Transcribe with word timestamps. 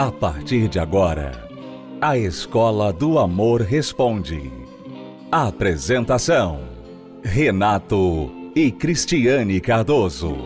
A 0.00 0.10
partir 0.10 0.66
de 0.66 0.78
agora, 0.78 1.46
a 2.00 2.16
Escola 2.16 2.90
do 2.90 3.18
Amor 3.18 3.60
Responde. 3.60 4.50
Apresentação: 5.30 6.62
Renato 7.22 8.32
e 8.56 8.70
Cristiane 8.70 9.60
Cardoso. 9.60 10.38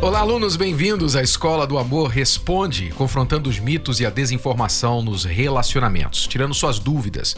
Olá, 0.00 0.20
alunos, 0.20 0.56
bem-vindos 0.56 1.14
à 1.14 1.22
Escola 1.22 1.66
do 1.66 1.76
Amor 1.76 2.08
Responde, 2.08 2.88
confrontando 2.96 3.50
os 3.50 3.58
mitos 3.58 4.00
e 4.00 4.06
a 4.06 4.10
desinformação 4.10 5.02
nos 5.02 5.26
relacionamentos, 5.26 6.26
tirando 6.26 6.54
suas 6.54 6.78
dúvidas 6.78 7.36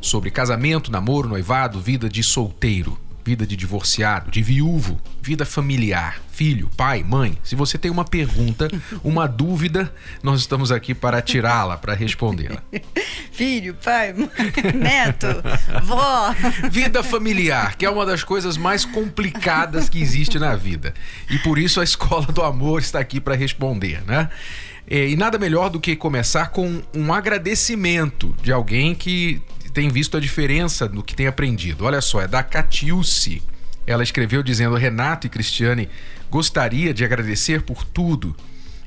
sobre 0.00 0.30
casamento, 0.30 0.88
namoro, 0.88 1.28
noivado, 1.28 1.80
vida 1.80 2.08
de 2.08 2.22
solteiro 2.22 2.96
vida 3.24 3.46
de 3.46 3.56
divorciado, 3.56 4.30
de 4.30 4.42
viúvo, 4.42 5.00
vida 5.22 5.46
familiar, 5.46 6.20
filho, 6.30 6.68
pai, 6.76 7.02
mãe. 7.02 7.38
Se 7.42 7.56
você 7.56 7.78
tem 7.78 7.90
uma 7.90 8.04
pergunta, 8.04 8.68
uma 9.02 9.26
dúvida, 9.26 9.92
nós 10.22 10.40
estamos 10.40 10.70
aqui 10.70 10.94
para 10.94 11.22
tirá-la, 11.22 11.78
para 11.78 11.94
respondê-la. 11.94 12.62
Filho, 13.32 13.74
pai, 13.82 14.12
mãe, 14.12 14.28
neto, 14.76 15.26
vó. 15.82 16.32
Vida 16.70 17.02
familiar, 17.02 17.76
que 17.76 17.84
é 17.84 17.90
uma 17.90 18.06
das 18.06 18.22
coisas 18.22 18.56
mais 18.56 18.84
complicadas 18.84 19.88
que 19.88 20.00
existe 20.00 20.38
na 20.38 20.54
vida. 20.54 20.94
E 21.28 21.38
por 21.38 21.58
isso 21.58 21.80
a 21.80 21.84
Escola 21.84 22.26
do 22.26 22.42
Amor 22.42 22.80
está 22.80 23.00
aqui 23.00 23.20
para 23.20 23.34
responder, 23.34 24.04
né? 24.06 24.28
É, 24.86 25.08
e 25.08 25.16
nada 25.16 25.38
melhor 25.38 25.70
do 25.70 25.80
que 25.80 25.96
começar 25.96 26.48
com 26.48 26.82
um 26.94 27.12
agradecimento 27.12 28.36
de 28.42 28.52
alguém 28.52 28.94
que 28.94 29.40
tem 29.74 29.88
visto 29.88 30.16
a 30.16 30.20
diferença 30.20 30.88
no 30.88 31.02
que 31.02 31.16
tem 31.16 31.26
aprendido. 31.26 31.84
Olha 31.84 32.00
só, 32.00 32.22
é 32.22 32.28
da 32.28 32.44
Catiúce. 32.44 33.42
Ela 33.84 34.04
escreveu 34.04 34.42
dizendo: 34.42 34.76
Renato 34.76 35.26
e 35.26 35.30
Cristiane, 35.30 35.88
gostaria 36.30 36.94
de 36.94 37.04
agradecer 37.04 37.62
por 37.62 37.84
tudo. 37.84 38.34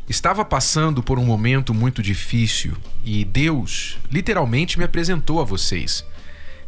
Estava 0.10 0.46
passando 0.46 1.04
por 1.04 1.20
um 1.20 1.26
momento 1.26 1.74
muito 1.74 2.02
difícil 2.02 2.78
e 3.04 3.26
Deus 3.26 3.98
literalmente 4.10 4.80
me 4.80 4.86
apresentou 4.86 5.42
a 5.42 5.44
vocês. 5.44 6.06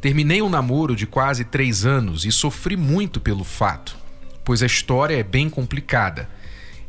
Terminei 0.01 0.41
um 0.41 0.49
namoro 0.49 0.93
de 0.93 1.07
quase 1.07 1.45
três 1.45 1.85
anos 1.85 2.25
e 2.25 2.31
sofri 2.33 2.75
muito 2.75 3.21
pelo 3.21 3.45
fato, 3.45 3.97
pois 4.43 4.61
a 4.61 4.65
história 4.65 5.17
é 5.17 5.23
bem 5.23 5.49
complicada 5.49 6.29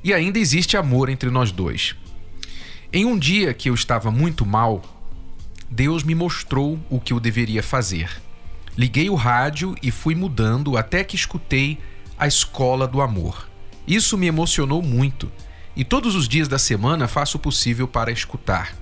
e 0.02 0.12
ainda 0.12 0.40
existe 0.40 0.76
amor 0.76 1.08
entre 1.08 1.30
nós 1.30 1.52
dois. 1.52 1.94
Em 2.92 3.04
um 3.04 3.16
dia 3.16 3.54
que 3.54 3.70
eu 3.70 3.74
estava 3.74 4.10
muito 4.10 4.44
mal, 4.44 4.82
Deus 5.70 6.02
me 6.02 6.16
mostrou 6.16 6.80
o 6.90 6.98
que 6.98 7.12
eu 7.12 7.20
deveria 7.20 7.62
fazer. 7.62 8.10
Liguei 8.76 9.08
o 9.08 9.14
rádio 9.14 9.76
e 9.80 9.92
fui 9.92 10.16
mudando 10.16 10.76
até 10.76 11.04
que 11.04 11.14
escutei 11.14 11.78
a 12.18 12.26
Escola 12.26 12.88
do 12.88 13.00
Amor. 13.00 13.48
Isso 13.86 14.18
me 14.18 14.26
emocionou 14.26 14.82
muito 14.82 15.30
e 15.76 15.84
todos 15.84 16.16
os 16.16 16.26
dias 16.26 16.48
da 16.48 16.58
semana 16.58 17.06
faço 17.06 17.36
o 17.36 17.40
possível 17.40 17.86
para 17.86 18.10
escutar. 18.10 18.74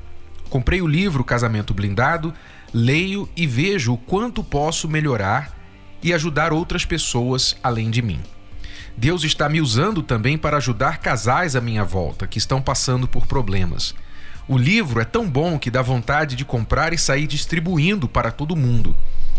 Comprei 0.48 0.80
o 0.80 0.86
livro 0.86 1.22
Casamento 1.22 1.74
Blindado, 1.74 2.32
leio 2.72 3.28
e 3.36 3.46
vejo 3.46 3.92
o 3.92 3.98
quanto 3.98 4.42
posso 4.42 4.88
melhorar 4.88 5.54
e 6.02 6.14
ajudar 6.14 6.54
outras 6.54 6.86
pessoas 6.86 7.54
além 7.62 7.90
de 7.90 8.00
mim. 8.00 8.20
Deus 8.96 9.24
está 9.24 9.46
me 9.46 9.60
usando 9.60 10.02
também 10.02 10.38
para 10.38 10.56
ajudar 10.56 10.98
casais 10.98 11.54
à 11.54 11.60
minha 11.60 11.84
volta 11.84 12.26
que 12.26 12.38
estão 12.38 12.62
passando 12.62 13.06
por 13.06 13.26
problemas. 13.26 13.94
O 14.48 14.56
livro 14.56 14.98
é 14.98 15.04
tão 15.04 15.28
bom 15.28 15.58
que 15.58 15.70
dá 15.70 15.82
vontade 15.82 16.34
de 16.34 16.42
comprar 16.42 16.94
e 16.94 16.98
sair 16.98 17.26
distribuindo 17.26 18.08
para 18.08 18.32
todo 18.32 18.56
mundo, 18.56 18.96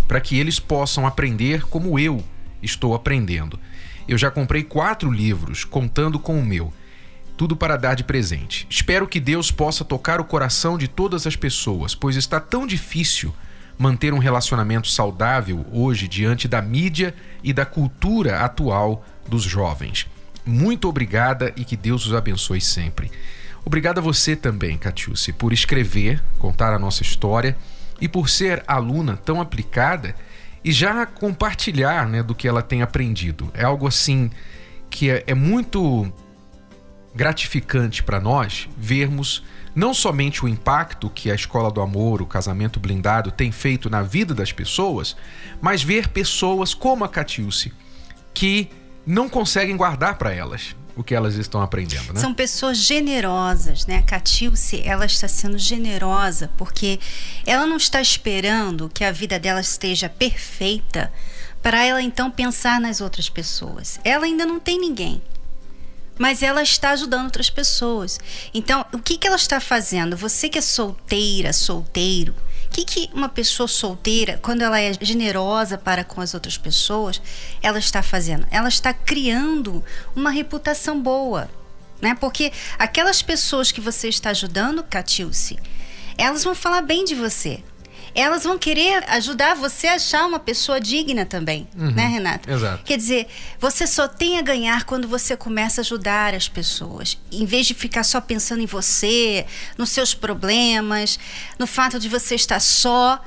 para 0.08 0.22
que 0.22 0.38
eles 0.38 0.60
possam 0.60 1.08
aprender 1.08 1.64
como 1.64 1.98
eu 1.98 2.24
estou 2.62 2.94
aprendendo. 2.94 3.60
Eu 4.08 4.20
já 4.20 4.30
comprei 4.30 4.64
quatro 4.64 5.10
livros, 5.10 5.64
contando 5.64 6.20
com 6.20 6.40
o 6.40 6.46
meu. 6.46 6.72
Tudo 7.36 7.56
para 7.56 7.76
dar 7.76 7.96
de 7.96 8.04
presente. 8.04 8.68
Espero 8.70 9.08
que 9.08 9.20
Deus 9.20 9.50
possa 9.50 9.84
tocar 9.84 10.22
o 10.22 10.26
coração 10.26 10.78
de 10.78 10.88
todas 10.88 11.26
as 11.26 11.36
pessoas, 11.36 11.96
pois 11.96 12.16
está 12.16 12.40
tão 12.40 12.68
difícil 12.68 13.34
manter 13.80 14.14
um 14.14 14.20
relacionamento 14.20 14.88
saudável 14.88 15.66
hoje 15.72 16.08
diante 16.08 16.48
da 16.48 16.62
mídia 16.62 17.16
e 17.44 17.52
da 17.52 17.66
cultura 17.66 18.42
atual 18.42 19.04
dos 19.28 19.42
jovens. 19.42 20.06
Muito 20.46 20.88
obrigada 20.88 21.52
e 21.56 21.66
que 21.66 21.76
Deus 21.76 22.06
os 22.06 22.14
abençoe 22.14 22.62
sempre. 22.62 23.10
Obrigado 23.66 24.00
a 24.00 24.02
você 24.02 24.36
também, 24.36 24.78
Catiúce, 24.78 25.32
por 25.32 25.54
escrever, 25.54 26.24
contar 26.38 26.74
a 26.74 26.80
nossa 26.80 27.04
história 27.04 27.56
e 28.02 28.08
por 28.08 28.30
ser 28.30 28.64
aluna 28.68 29.18
tão 29.18 29.42
aplicada 29.42 30.16
e 30.64 30.72
já 30.72 31.06
compartilhar 31.06 32.08
né, 32.08 32.24
do 32.24 32.36
que 32.36 32.48
ela 32.48 32.62
tem 32.62 32.82
aprendido. 32.82 33.52
É 33.54 33.64
algo 33.64 33.88
assim 33.88 34.30
que 34.90 35.10
é, 35.10 35.24
é 35.28 35.34
muito 35.34 36.12
gratificante 37.14 38.04
para 38.04 38.20
nós 38.20 38.70
vermos 38.78 39.44
não 39.76 39.94
somente 39.94 40.44
o 40.44 40.48
impacto 40.48 41.10
que 41.10 41.30
a 41.32 41.36
Escola 41.36 41.72
do 41.72 41.82
Amor, 41.82 42.22
o 42.22 42.26
Casamento 42.26 42.80
Blindado 42.80 43.32
tem 43.32 43.52
feito 43.52 43.90
na 43.90 44.02
vida 44.02 44.34
das 44.34 44.52
pessoas, 44.52 45.16
mas 45.62 45.84
ver 45.84 46.08
pessoas 46.10 46.74
como 46.74 47.04
a 47.04 47.10
Catiúce 47.10 47.72
que 48.34 48.70
não 49.06 49.30
conseguem 49.30 49.78
guardar 49.78 50.18
para 50.18 50.34
elas 50.34 50.76
o 51.00 51.04
que 51.04 51.16
elas 51.16 51.36
estão 51.36 51.62
aprendendo, 51.62 52.12
né? 52.12 52.20
São 52.20 52.34
pessoas 52.34 52.78
generosas, 52.78 53.86
né? 53.86 54.00
A 54.00 54.02
Catilce, 54.02 54.82
ela 54.84 55.06
está 55.06 55.30
sendo 55.30 55.58
generosa 55.58 56.52
porque 56.58 57.00
ela 57.46 57.66
não 57.66 57.78
está 57.78 58.02
esperando 58.02 58.92
que 58.94 59.06
a 59.06 59.12
vida 59.12 59.40
dela 59.40 59.62
esteja 59.62 60.10
perfeita 60.10 61.10
para 61.64 61.86
ela 61.86 62.02
então 62.02 62.30
pensar 62.30 62.82
nas 62.82 63.00
outras 63.00 63.30
pessoas. 63.30 63.98
Ela 64.04 64.26
ainda 64.26 64.46
não 64.46 64.60
tem 64.60 64.78
ninguém. 64.78 65.22
Mas 66.18 66.44
ela 66.44 66.62
está 66.62 66.90
ajudando 66.90 67.24
outras 67.24 67.50
pessoas. 67.50 68.20
Então, 68.54 68.86
o 68.92 69.00
que, 69.00 69.18
que 69.18 69.26
ela 69.26 69.38
está 69.38 69.62
fazendo? 69.62 70.18
Você 70.18 70.50
que 70.50 70.58
é 70.58 70.62
solteira, 70.62 71.54
solteiro, 71.54 72.36
o 72.70 72.72
que, 72.72 72.86
que 72.86 73.10
uma 73.14 73.28
pessoa 73.28 73.68
solteira, 73.68 74.38
quando 74.44 74.62
ela 74.62 74.80
é 74.80 74.94
generosa 75.02 75.76
para 75.76 76.04
com 76.04 76.22
as 76.22 76.36
outras 76.36 76.56
pessoas, 76.56 77.20
ela 77.64 77.80
está 77.80 78.04
fazendo? 78.04 78.46
Ela 78.52 78.70
está 78.70 78.94
criando 78.94 79.84
uma 80.16 80.30
reputação 80.30 81.02
boa. 81.02 81.50
Né? 82.00 82.16
Porque 82.16 82.54
aquelas 82.78 83.24
pessoas 83.24 83.72
que 83.72 83.82
você 83.82 84.08
está 84.08 84.30
ajudando, 84.30 84.84
Catilce, 84.84 85.58
elas 86.16 86.44
vão 86.44 86.54
falar 86.54 86.82
bem 86.82 87.04
de 87.04 87.16
você 87.16 87.64
elas 88.20 88.44
vão 88.44 88.58
querer 88.58 89.04
ajudar 89.10 89.56
você 89.56 89.88
a 89.88 89.94
achar 89.94 90.26
uma 90.26 90.40
pessoa 90.40 90.80
digna 90.80 91.26
também, 91.26 91.68
uhum, 91.78 91.92
né, 91.92 92.08
Renata? 92.08 92.52
Exato. 92.52 92.84
Quer 92.84 92.98
dizer, 92.98 93.28
você 93.60 93.86
só 93.86 94.08
tem 94.08 94.38
a 94.38 94.42
ganhar 94.42 94.84
quando 94.86 95.08
você 95.08 95.38
começa 95.38 95.82
a 95.82 95.84
ajudar 95.84 96.34
as 96.34 96.48
pessoas, 96.48 97.18
em 97.32 97.46
vez 97.46 97.68
de 97.68 97.74
ficar 97.74 98.04
só 98.04 98.20
pensando 98.20 98.62
em 98.62 98.66
você, 98.66 99.46
nos 99.78 99.90
seus 99.90 100.14
problemas, 100.14 101.20
no 101.58 101.68
fato 101.68 102.00
de 102.00 102.10
você 102.10 102.36
estar 102.36 102.60
só. 102.60 103.24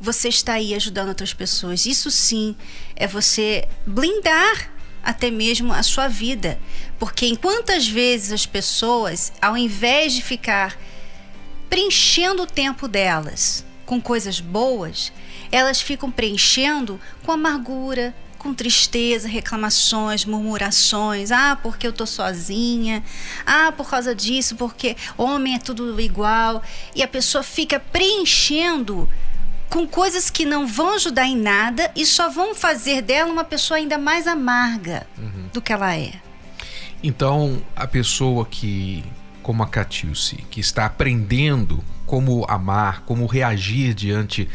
Você 0.00 0.28
está 0.28 0.52
aí 0.52 0.74
ajudando 0.74 1.08
outras 1.08 1.34
pessoas. 1.34 1.84
Isso 1.84 2.08
sim 2.08 2.54
é 2.94 3.04
você 3.08 3.66
blindar 3.84 4.70
até 5.02 5.28
mesmo 5.28 5.72
a 5.72 5.82
sua 5.82 6.06
vida. 6.06 6.56
Porque 7.00 7.26
em 7.26 7.34
quantas 7.34 7.88
vezes 7.88 8.30
as 8.30 8.46
pessoas, 8.46 9.32
ao 9.42 9.56
invés 9.56 10.12
de 10.12 10.22
ficar 10.22 10.78
preenchendo 11.68 12.42
o 12.42 12.46
tempo 12.46 12.86
delas 12.86 13.64
com 13.88 14.02
coisas 14.02 14.38
boas, 14.38 15.10
elas 15.50 15.80
ficam 15.80 16.10
preenchendo 16.10 17.00
com 17.24 17.32
amargura, 17.32 18.14
com 18.36 18.52
tristeza, 18.52 19.26
reclamações, 19.26 20.26
murmurações. 20.26 21.32
Ah, 21.32 21.58
porque 21.62 21.86
eu 21.86 21.92
tô 21.92 22.04
sozinha. 22.04 23.02
Ah, 23.46 23.72
por 23.74 23.88
causa 23.88 24.14
disso, 24.14 24.56
porque 24.56 24.94
homem 25.16 25.54
é 25.54 25.58
tudo 25.58 25.98
igual. 25.98 26.62
E 26.94 27.02
a 27.02 27.08
pessoa 27.08 27.42
fica 27.42 27.80
preenchendo 27.80 29.08
com 29.70 29.86
coisas 29.86 30.28
que 30.28 30.44
não 30.44 30.66
vão 30.66 30.90
ajudar 30.96 31.24
em 31.24 31.36
nada 31.36 31.90
e 31.96 32.04
só 32.04 32.28
vão 32.28 32.54
fazer 32.54 33.00
dela 33.00 33.32
uma 33.32 33.44
pessoa 33.44 33.78
ainda 33.78 33.96
mais 33.96 34.26
amarga 34.26 35.06
uhum. 35.16 35.48
do 35.50 35.62
que 35.62 35.72
ela 35.72 35.96
é. 35.96 36.12
Então, 37.02 37.62
a 37.74 37.86
pessoa 37.86 38.44
que, 38.44 39.02
como 39.48 39.62
a 39.62 39.66
Catiúce, 39.66 40.36
que 40.50 40.60
está 40.60 40.84
aprendendo 40.84 41.82
como 42.04 42.44
amar, 42.50 43.00
como 43.06 43.24
reagir 43.24 43.94
diante 43.94 44.46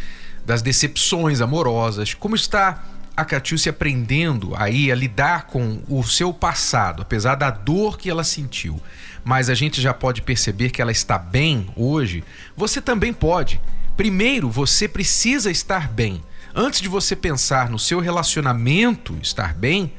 das 0.45 0.61
decepções 0.61 1.41
amorosas, 1.41 2.13
como 2.13 2.35
está 2.35 2.83
a 3.17 3.25
Catiúcia 3.25 3.71
aprendendo 3.71 4.53
aí 4.55 4.91
a 4.91 4.95
lidar 4.95 5.47
com 5.47 5.81
o 5.89 6.03
seu 6.03 6.31
passado, 6.31 7.01
apesar 7.01 7.33
da 7.33 7.49
dor 7.49 7.97
que 7.97 8.07
ela 8.07 8.23
sentiu. 8.23 8.79
Mas 9.23 9.49
a 9.49 9.55
gente 9.55 9.81
já 9.81 9.95
pode 9.95 10.21
perceber 10.21 10.69
que 10.69 10.79
ela 10.79 10.91
está 10.91 11.17
bem 11.17 11.73
hoje. 11.75 12.23
Você 12.55 12.79
também 12.79 13.11
pode. 13.11 13.59
Primeiro, 13.97 14.47
você 14.47 14.87
precisa 14.87 15.49
estar 15.49 15.89
bem. 15.89 16.23
Antes 16.53 16.81
de 16.81 16.87
você 16.87 17.15
pensar 17.15 17.67
no 17.67 17.79
seu 17.79 17.99
relacionamento 17.99 19.17
estar 19.23 19.55
bem, 19.55 19.91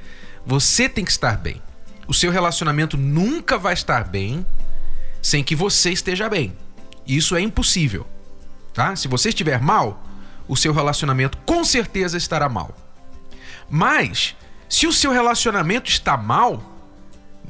você 0.46 0.88
tem 0.88 1.04
que 1.04 1.10
estar 1.10 1.36
bem. 1.36 1.60
O 2.06 2.14
seu 2.14 2.30
relacionamento 2.30 2.96
nunca 2.96 3.58
vai 3.58 3.74
estar 3.74 4.04
bem 4.04 4.46
sem 5.24 5.42
que 5.42 5.56
você 5.56 5.90
esteja 5.90 6.28
bem. 6.28 6.54
Isso 7.06 7.34
é 7.34 7.40
impossível. 7.40 8.06
Tá? 8.74 8.94
Se 8.94 9.08
você 9.08 9.30
estiver 9.30 9.58
mal, 9.58 10.04
o 10.46 10.54
seu 10.54 10.70
relacionamento 10.70 11.38
com 11.46 11.64
certeza 11.64 12.18
estará 12.18 12.46
mal. 12.46 12.76
Mas, 13.70 14.36
se 14.68 14.86
o 14.86 14.92
seu 14.92 15.10
relacionamento 15.10 15.88
está 15.88 16.14
mal, 16.14 16.62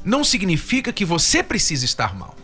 não 0.05 0.23
significa 0.23 0.93
que 0.93 1.03
você 1.03 1.43
precisa 1.43 1.83
estar 1.83 2.15
mal. 2.15 2.37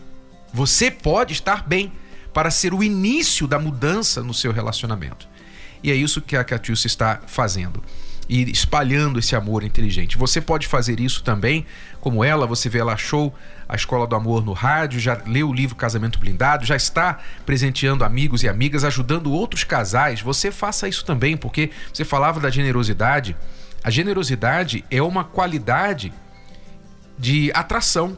Você 0.52 0.90
pode 0.90 1.32
estar 1.32 1.66
bem 1.66 1.90
para 2.34 2.50
ser 2.50 2.74
o 2.74 2.82
início 2.82 3.46
da 3.46 3.58
mudança 3.58 4.22
no 4.22 4.34
seu 4.34 4.52
relacionamento. 4.52 5.26
E 5.82 5.90
é 5.90 5.94
isso 5.94 6.20
que 6.20 6.36
a 6.36 6.44
Catiúcia 6.44 6.86
está 6.86 7.22
fazendo 7.26 7.82
e 8.28 8.50
espalhando 8.50 9.18
esse 9.18 9.34
amor 9.34 9.62
inteligente. 9.62 10.16
Você 10.16 10.40
pode 10.40 10.66
fazer 10.66 11.00
isso 11.00 11.22
também, 11.22 11.66
como 12.00 12.24
ela, 12.24 12.46
você 12.46 12.68
vê, 12.68 12.78
ela 12.78 12.94
achou 12.94 13.34
a 13.68 13.74
Escola 13.74 14.06
do 14.06 14.14
Amor 14.14 14.44
no 14.44 14.52
rádio, 14.52 15.00
já 15.00 15.20
leu 15.26 15.48
o 15.48 15.52
livro 15.52 15.74
Casamento 15.74 16.18
Blindado, 16.18 16.64
já 16.64 16.76
está 16.76 17.18
presenteando 17.46 18.04
amigos 18.04 18.42
e 18.42 18.48
amigas, 18.48 18.84
ajudando 18.84 19.32
outros 19.32 19.64
casais. 19.64 20.20
Você 20.20 20.50
faça 20.50 20.88
isso 20.88 21.04
também, 21.04 21.36
porque 21.36 21.70
você 21.92 22.04
falava 22.04 22.38
da 22.38 22.50
generosidade. 22.50 23.36
A 23.82 23.90
generosidade 23.90 24.84
é 24.90 25.02
uma 25.02 25.24
qualidade 25.24 26.12
de 27.18 27.50
atração. 27.54 28.16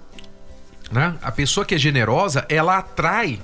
Né? 0.90 1.14
A 1.22 1.32
pessoa 1.32 1.64
que 1.64 1.74
é 1.74 1.78
generosa, 1.78 2.44
ela 2.48 2.78
atrai 2.78 3.40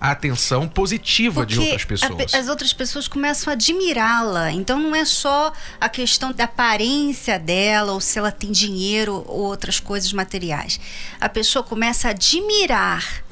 a 0.00 0.10
atenção 0.10 0.68
positiva 0.68 1.40
Porque 1.40 1.54
de 1.54 1.60
outras 1.60 1.84
pessoas. 1.84 2.34
A, 2.34 2.38
as 2.38 2.48
outras 2.48 2.72
pessoas 2.72 3.08
começam 3.08 3.50
a 3.50 3.54
admirá-la. 3.54 4.52
Então 4.52 4.78
não 4.78 4.94
é 4.94 5.04
só 5.04 5.52
a 5.80 5.88
questão 5.88 6.32
da 6.32 6.44
aparência 6.44 7.38
dela, 7.38 7.92
ou 7.92 8.00
se 8.00 8.18
ela 8.18 8.30
tem 8.30 8.52
dinheiro 8.52 9.24
ou 9.26 9.44
outras 9.44 9.80
coisas 9.80 10.12
materiais. 10.12 10.78
A 11.20 11.28
pessoa 11.28 11.62
começa 11.62 12.08
a 12.08 12.10
admirar. 12.10 13.24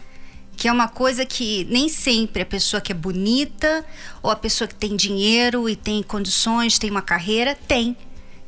Que 0.57 0.69
é 0.69 0.73
uma 0.73 0.87
coisa 0.87 1.27
que 1.27 1.67
nem 1.69 1.89
sempre 1.89 2.43
a 2.43 2.47
pessoa 2.47 2.81
que 2.81 2.93
é 2.93 2.95
bonita 2.95 3.85
ou 4.23 4.31
a 4.31 4.37
pessoa 4.37 4.69
que 4.69 4.75
tem 4.77 4.95
dinheiro 4.95 5.69
e 5.69 5.75
tem 5.75 6.01
condições, 6.01 6.79
tem 6.79 6.89
uma 6.89 7.03
carreira, 7.03 7.59
tem. 7.67 7.97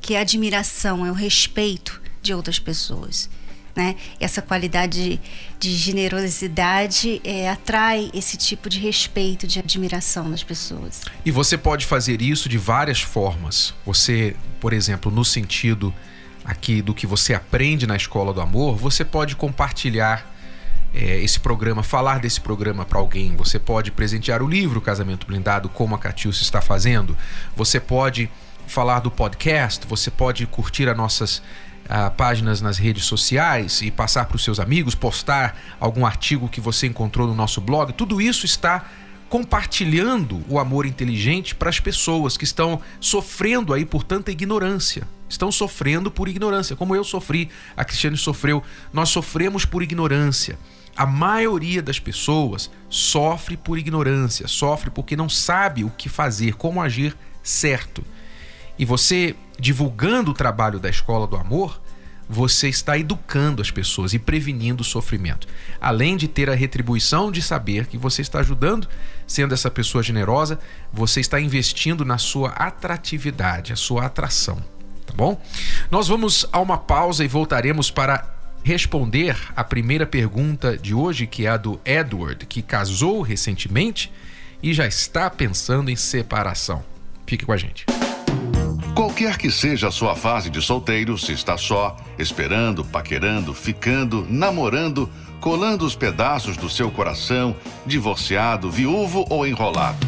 Que 0.01 0.15
é 0.15 0.19
a 0.19 0.21
admiração, 0.21 1.05
é 1.05 1.11
o 1.11 1.15
respeito 1.15 2.01
de 2.23 2.33
outras 2.33 2.61
pessoas 2.61 3.29
né? 3.76 3.94
Essa 4.19 4.40
qualidade 4.40 5.20
de, 5.61 5.76
generosidade 5.76 7.20
é, 7.23 7.50
atrai 7.50 8.11
esse 8.14 8.38
tipo 8.38 8.70
de 8.70 8.81
respeito, 8.81 9.46
de 9.46 9.58
admiração 9.58 10.26
nas 10.28 10.43
pessoas. 10.43 11.02
E 11.25 11.31
você 11.31 11.58
pode 11.58 11.84
fazer 11.84 12.23
isso 12.23 12.49
de 12.49 12.56
várias 12.56 13.02
formas. 13.02 13.75
Você, 13.84 14.34
por 14.58 14.73
exemplo, 14.73 15.12
no 15.12 15.25
sentido 15.25 15.94
aqui 16.43 16.81
do 16.81 16.94
que 16.94 17.06
você 17.06 17.34
aprende 17.34 17.87
na 17.87 17.96
escola 17.96 18.32
do 18.32 18.40
amor, 18.40 18.76
você 18.76 19.05
pode 19.05 19.37
compartilhar 19.37 20.34
é, 20.94 21.20
esse 21.20 21.38
programa, 21.38 21.82
falar 21.82 22.19
desse 22.20 22.40
programa 22.40 22.87
para 22.87 22.99
alguém. 22.99 23.37
Você 23.37 23.58
pode 23.58 23.90
presentear 23.90 24.43
o 24.43 24.49
livro 24.49 24.81
Casamento 24.81 25.26
Blindado, 25.26 25.69
como 25.69 25.94
a 25.94 25.99
Catiúcia 25.99 26.43
está 26.43 26.62
fazendo. 26.62 27.14
Você 27.55 27.78
pode 27.78 28.31
falar 28.67 29.00
do 29.00 29.11
podcast, 29.11 29.87
você 29.87 30.11
pode 30.11 30.46
curtir 30.46 30.88
as 30.88 30.96
nossas 30.96 31.43
ah, 31.88 32.11
páginas 32.11 32.61
nas 32.61 32.79
redes 32.79 33.05
sociais 33.05 33.83
e 33.83 33.91
passar 33.91 34.27
para 34.27 34.37
os 34.37 34.44
seus 34.44 34.61
amigos, 34.61 34.94
postar 34.94 35.56
algum 35.81 36.05
artigo 36.05 36.49
que 36.49 36.61
você 36.61 36.87
encontrou 36.87 37.27
no 37.27 37.35
nosso 37.35 37.61
blog, 37.61 37.93
tudo 37.93 38.21
isso 38.21 38.47
está 38.47 38.85
compartilhando 39.29 40.44
o 40.49 40.59
amor 40.59 40.87
inteligente 40.87 41.55
para 41.55 41.69
as 41.69 41.81
pessoas 41.81 42.37
que 42.37 42.44
estão 42.44 42.81
sofrendo 43.00 43.75
aí 43.75 43.85
por 43.85 44.05
tanta 44.05 44.31
ignorância. 44.31 45.06
Estão 45.29 45.50
sofrendo 45.50 46.11
por 46.11 46.29
ignorância, 46.29 46.77
como 46.77 46.94
eu 46.94 47.03
sofri, 47.03 47.50
a 47.77 47.85
Cristiane 47.85 48.17
sofreu. 48.17 48.62
Nós 48.93 49.09
sofremos 49.09 49.65
por 49.65 49.83
ignorância. 49.83 50.56
A 50.97 51.05
maioria 51.05 51.83
das 51.83 51.99
pessoas 51.99 52.71
sofre 52.88 53.56
por 53.56 53.77
ignorância, 53.77 54.47
sofre 54.47 54.91
porque 54.91 55.17
não 55.17 55.29
sabe 55.29 55.85
o 55.85 55.91
que 55.91 56.09
fazer, 56.09 56.55
como 56.55 56.81
agir 56.81 57.15
certo. 57.43 58.03
E 58.78 58.84
você 58.84 59.34
divulgando 59.58 60.31
o 60.31 60.34
trabalho 60.34 60.78
da 60.78 60.88
Escola 60.88 61.26
do 61.26 61.37
Amor, 61.37 61.81
você 62.28 62.69
está 62.69 62.99
educando 62.99 63.62
as 63.62 63.70
pessoas 63.70 64.12
e 64.12 64.19
prevenindo 64.19 64.81
o 64.81 64.84
sofrimento. 64.84 65.46
Além 65.81 66.17
de 66.17 66.26
ter 66.26 66.50
a 66.50 66.55
retribuição 66.55 67.31
de 67.31 67.40
saber 67.40 67.87
que 67.87 67.96
você 67.96 68.23
está 68.23 68.40
ajudando, 68.40 68.88
sendo 69.26 69.55
essa 69.55 69.70
pessoa 69.70 70.02
generosa, 70.02 70.58
você 70.93 71.20
está 71.20 71.40
investindo 71.40 72.05
na 72.05 72.19
sua 72.19 72.50
atratividade, 72.50 73.73
a 73.73 73.76
sua 73.76 74.06
atração. 74.06 74.62
Tá 75.06 75.14
bom? 75.14 75.40
Nós 75.90 76.08
vamos 76.08 76.44
a 76.52 76.61
uma 76.61 76.78
pausa 76.78 77.25
e 77.25 77.28
voltaremos 77.28 77.90
para 77.90 78.28
responder 78.64 79.37
a 79.55 79.62
primeira 79.62 80.05
pergunta 80.05 80.76
de 80.76 80.93
hoje, 80.93 81.26
que 81.26 81.46
é 81.46 81.50
a 81.50 81.56
do 81.56 81.81
Edward, 81.84 82.44
que 82.46 82.61
casou 82.61 83.23
recentemente 83.23 84.12
e 84.61 84.75
já 84.75 84.87
está 84.87 85.31
pensando 85.31 85.88
em 85.88 85.96
separação. 85.96 86.82
Fique 87.25 87.46
com 87.46 87.52
a 87.52 87.56
gente. 87.56 87.87
Qualquer 89.17 89.39
que 89.39 89.51
seja 89.51 89.89
a 89.89 89.91
sua 89.91 90.15
fase 90.15 90.51
de 90.51 90.61
solteiro, 90.61 91.17
se 91.17 91.33
está 91.33 91.57
só, 91.57 91.97
esperando, 92.19 92.85
paquerando, 92.85 93.55
ficando, 93.55 94.27
namorando, 94.29 95.09
colando 95.41 95.87
os 95.87 95.97
pedaços 95.97 96.55
do 96.59 96.69
seu 96.69 96.91
coração, 96.91 97.57
divorciado, 97.87 98.71
viúvo 98.71 99.25
ou 99.31 99.47
enrolado. 99.47 100.07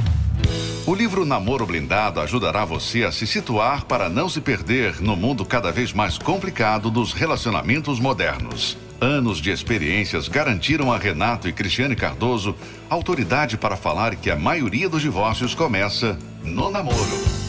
O 0.86 0.94
livro 0.94 1.24
Namoro 1.24 1.64
Blindado 1.64 2.20
ajudará 2.20 2.66
você 2.66 3.02
a 3.02 3.10
se 3.10 3.26
situar 3.26 3.86
para 3.86 4.10
não 4.10 4.28
se 4.28 4.42
perder 4.42 5.00
no 5.00 5.16
mundo 5.16 5.42
cada 5.42 5.72
vez 5.72 5.90
mais 5.90 6.18
complicado 6.18 6.90
dos 6.90 7.14
relacionamentos 7.14 7.98
modernos. 7.98 8.76
Anos 9.00 9.38
de 9.38 9.50
experiências 9.50 10.28
garantiram 10.28 10.92
a 10.92 10.98
Renato 10.98 11.48
e 11.48 11.52
Cristiane 11.54 11.96
Cardoso 11.96 12.54
autoridade 12.90 13.56
para 13.56 13.74
falar 13.74 14.16
que 14.16 14.30
a 14.30 14.36
maioria 14.36 14.86
dos 14.86 15.00
divórcios 15.00 15.54
começa 15.54 16.18
no 16.44 16.70
namoro. 16.70 17.48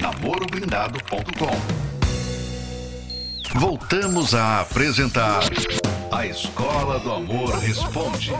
namoroblindado.com. 0.00 1.90
Voltamos 3.58 4.34
a 4.34 4.60
apresentar 4.60 5.42
A 6.10 6.26
Escola 6.26 6.98
do 7.00 7.12
Amor 7.12 7.58
Responde 7.58 8.32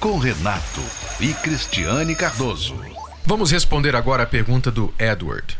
com 0.00 0.18
Renato 0.18 0.80
e 1.20 1.34
Cristiane 1.34 2.16
Cardoso. 2.16 2.74
Vamos 3.26 3.50
responder 3.50 3.94
agora 3.94 4.22
a 4.22 4.26
pergunta 4.26 4.70
do 4.70 4.92
Edward. 4.98 5.58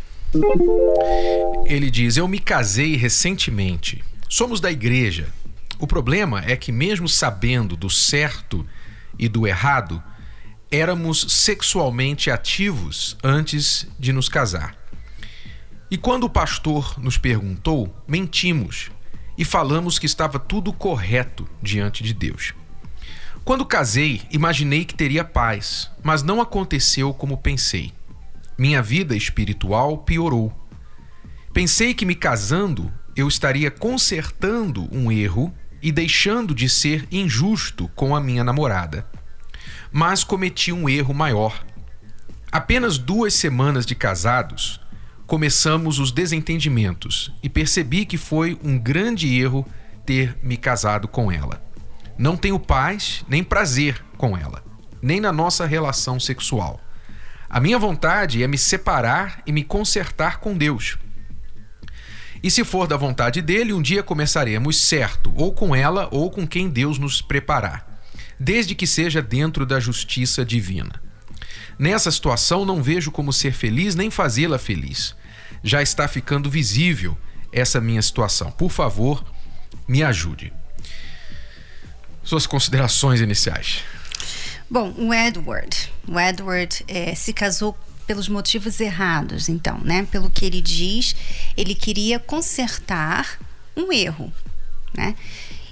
Ele 1.66 1.90
diz: 1.90 2.16
Eu 2.16 2.26
me 2.26 2.38
casei 2.38 2.96
recentemente. 2.96 4.02
Somos 4.28 4.60
da 4.60 4.72
igreja. 4.72 5.28
O 5.78 5.86
problema 5.86 6.42
é 6.46 6.56
que, 6.56 6.72
mesmo 6.72 7.08
sabendo 7.08 7.76
do 7.76 7.90
certo 7.90 8.66
e 9.18 9.28
do 9.28 9.46
errado, 9.46 10.02
éramos 10.70 11.26
sexualmente 11.28 12.30
ativos 12.30 13.16
antes 13.22 13.86
de 13.98 14.12
nos 14.12 14.28
casar. 14.28 14.79
E 15.90 15.98
quando 15.98 16.24
o 16.24 16.30
pastor 16.30 16.94
nos 16.98 17.18
perguntou, 17.18 17.92
mentimos 18.06 18.90
e 19.36 19.44
falamos 19.44 19.98
que 19.98 20.06
estava 20.06 20.38
tudo 20.38 20.72
correto 20.72 21.48
diante 21.60 22.04
de 22.04 22.14
Deus. 22.14 22.54
Quando 23.44 23.66
casei, 23.66 24.22
imaginei 24.30 24.84
que 24.84 24.94
teria 24.94 25.24
paz, 25.24 25.90
mas 26.02 26.22
não 26.22 26.40
aconteceu 26.40 27.12
como 27.12 27.38
pensei. 27.38 27.92
Minha 28.56 28.80
vida 28.80 29.16
espiritual 29.16 29.98
piorou. 29.98 30.52
Pensei 31.52 31.92
que 31.92 32.06
me 32.06 32.14
casando 32.14 32.92
eu 33.16 33.26
estaria 33.26 33.70
consertando 33.70 34.88
um 34.92 35.10
erro 35.10 35.52
e 35.82 35.90
deixando 35.90 36.54
de 36.54 36.68
ser 36.68 37.08
injusto 37.10 37.88
com 37.94 38.14
a 38.14 38.20
minha 38.20 38.44
namorada. 38.44 39.06
Mas 39.90 40.22
cometi 40.22 40.72
um 40.72 40.88
erro 40.88 41.12
maior. 41.12 41.64
Apenas 42.52 42.98
duas 42.98 43.34
semanas 43.34 43.84
de 43.84 43.94
casados, 43.94 44.80
começamos 45.30 46.00
os 46.00 46.10
desentendimentos 46.10 47.32
e 47.40 47.48
percebi 47.48 48.04
que 48.04 48.18
foi 48.18 48.58
um 48.64 48.76
grande 48.76 49.32
erro 49.40 49.64
ter 50.04 50.36
me 50.42 50.56
casado 50.56 51.06
com 51.06 51.30
ela. 51.30 51.62
Não 52.18 52.36
tenho 52.36 52.58
paz 52.58 53.24
nem 53.28 53.44
prazer 53.44 54.04
com 54.18 54.36
ela, 54.36 54.60
nem 55.00 55.20
na 55.20 55.32
nossa 55.32 55.64
relação 55.64 56.18
sexual. 56.18 56.80
A 57.48 57.60
minha 57.60 57.78
vontade 57.78 58.42
é 58.42 58.48
me 58.48 58.58
separar 58.58 59.40
e 59.46 59.52
me 59.52 59.62
consertar 59.62 60.40
com 60.40 60.58
Deus. 60.58 60.98
E 62.42 62.50
se 62.50 62.64
for 62.64 62.88
da 62.88 62.96
vontade 62.96 63.40
dele, 63.40 63.72
um 63.72 63.80
dia 63.80 64.02
começaremos 64.02 64.80
certo, 64.80 65.32
ou 65.36 65.52
com 65.52 65.76
ela 65.76 66.08
ou 66.10 66.28
com 66.28 66.44
quem 66.44 66.68
Deus 66.68 66.98
nos 66.98 67.22
preparar, 67.22 68.02
desde 68.36 68.74
que 68.74 68.84
seja 68.84 69.22
dentro 69.22 69.64
da 69.64 69.78
justiça 69.78 70.44
divina. 70.44 71.00
Nessa 71.78 72.10
situação, 72.10 72.64
não 72.64 72.82
vejo 72.82 73.12
como 73.12 73.32
ser 73.32 73.52
feliz 73.52 73.94
nem 73.94 74.10
fazê-la 74.10 74.58
feliz 74.58 75.19
já 75.62 75.82
está 75.82 76.08
ficando 76.08 76.50
visível 76.50 77.16
essa 77.52 77.80
minha 77.80 78.00
situação. 78.02 78.50
Por 78.52 78.70
favor, 78.70 79.24
me 79.86 80.02
ajude. 80.02 80.52
suas 82.22 82.46
considerações 82.46 83.20
iniciais. 83.20 83.82
Bom, 84.68 84.94
o 84.96 85.12
Edward, 85.12 85.92
o 86.06 86.20
Edward 86.20 86.84
é, 86.86 87.12
se 87.14 87.32
casou 87.32 87.76
pelos 88.06 88.28
motivos 88.28 88.78
errados, 88.78 89.48
então, 89.48 89.78
né? 89.78 90.06
Pelo 90.10 90.30
que 90.30 90.44
ele 90.44 90.60
diz, 90.60 91.16
ele 91.56 91.74
queria 91.74 92.20
consertar 92.20 93.38
um 93.76 93.92
erro, 93.92 94.32
né? 94.96 95.16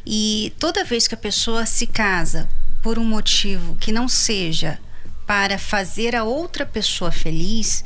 E 0.04 0.52
toda 0.58 0.84
vez 0.84 1.06
que 1.06 1.14
a 1.14 1.18
pessoa 1.18 1.66
se 1.66 1.86
casa 1.86 2.48
por 2.82 2.98
um 2.98 3.04
motivo 3.04 3.76
que 3.76 3.92
não 3.92 4.08
seja 4.08 4.78
para 5.26 5.58
fazer 5.58 6.16
a 6.16 6.24
outra 6.24 6.64
pessoa 6.64 7.10
feliz, 7.10 7.84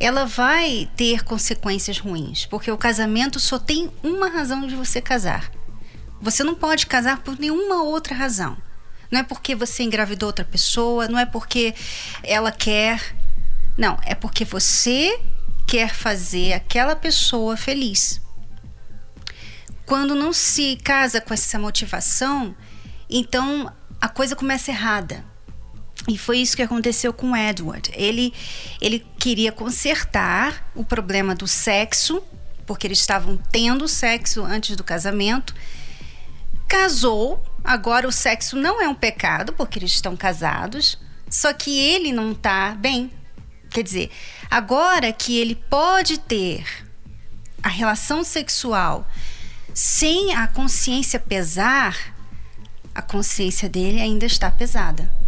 ela 0.00 0.24
vai 0.24 0.88
ter 0.96 1.22
consequências 1.22 1.98
ruins, 1.98 2.46
porque 2.46 2.70
o 2.70 2.78
casamento 2.78 3.38
só 3.38 3.58
tem 3.58 3.92
uma 4.02 4.30
razão 4.30 4.66
de 4.66 4.74
você 4.74 4.98
casar. 4.98 5.52
Você 6.22 6.42
não 6.42 6.54
pode 6.54 6.86
casar 6.86 7.18
por 7.18 7.38
nenhuma 7.38 7.82
outra 7.82 8.14
razão. 8.14 8.56
Não 9.10 9.20
é 9.20 9.22
porque 9.22 9.54
você 9.54 9.82
engravidou 9.82 10.28
outra 10.28 10.44
pessoa, 10.44 11.06
não 11.06 11.18
é 11.18 11.26
porque 11.26 11.74
ela 12.22 12.50
quer. 12.50 13.14
Não, 13.76 13.98
é 14.06 14.14
porque 14.14 14.42
você 14.42 15.20
quer 15.66 15.94
fazer 15.94 16.54
aquela 16.54 16.96
pessoa 16.96 17.56
feliz. 17.56 18.22
Quando 19.84 20.14
não 20.14 20.32
se 20.32 20.76
casa 20.76 21.20
com 21.20 21.34
essa 21.34 21.58
motivação, 21.58 22.54
então 23.08 23.70
a 24.00 24.08
coisa 24.08 24.34
começa 24.34 24.70
errada. 24.70 25.29
E 26.10 26.18
foi 26.18 26.38
isso 26.38 26.56
que 26.56 26.62
aconteceu 26.62 27.12
com 27.12 27.36
Edward. 27.36 27.88
Ele, 27.94 28.34
ele 28.80 29.06
queria 29.16 29.52
consertar 29.52 30.68
o 30.74 30.84
problema 30.84 31.36
do 31.36 31.46
sexo, 31.46 32.20
porque 32.66 32.84
eles 32.84 32.98
estavam 32.98 33.36
tendo 33.36 33.86
sexo 33.86 34.42
antes 34.42 34.74
do 34.74 34.82
casamento. 34.82 35.54
Casou, 36.66 37.40
agora 37.62 38.08
o 38.08 38.12
sexo 38.12 38.56
não 38.56 38.82
é 38.82 38.88
um 38.88 38.94
pecado, 38.94 39.52
porque 39.52 39.78
eles 39.78 39.92
estão 39.92 40.16
casados, 40.16 40.98
só 41.30 41.52
que 41.52 41.78
ele 41.78 42.10
não 42.10 42.32
está 42.32 42.74
bem. 42.74 43.12
Quer 43.70 43.84
dizer, 43.84 44.10
agora 44.50 45.12
que 45.12 45.38
ele 45.38 45.54
pode 45.54 46.18
ter 46.18 46.66
a 47.62 47.68
relação 47.68 48.24
sexual 48.24 49.06
sem 49.72 50.34
a 50.34 50.48
consciência 50.48 51.20
pesar, 51.20 51.96
a 52.92 53.00
consciência 53.00 53.68
dele 53.68 54.00
ainda 54.00 54.26
está 54.26 54.50
pesada. 54.50 55.19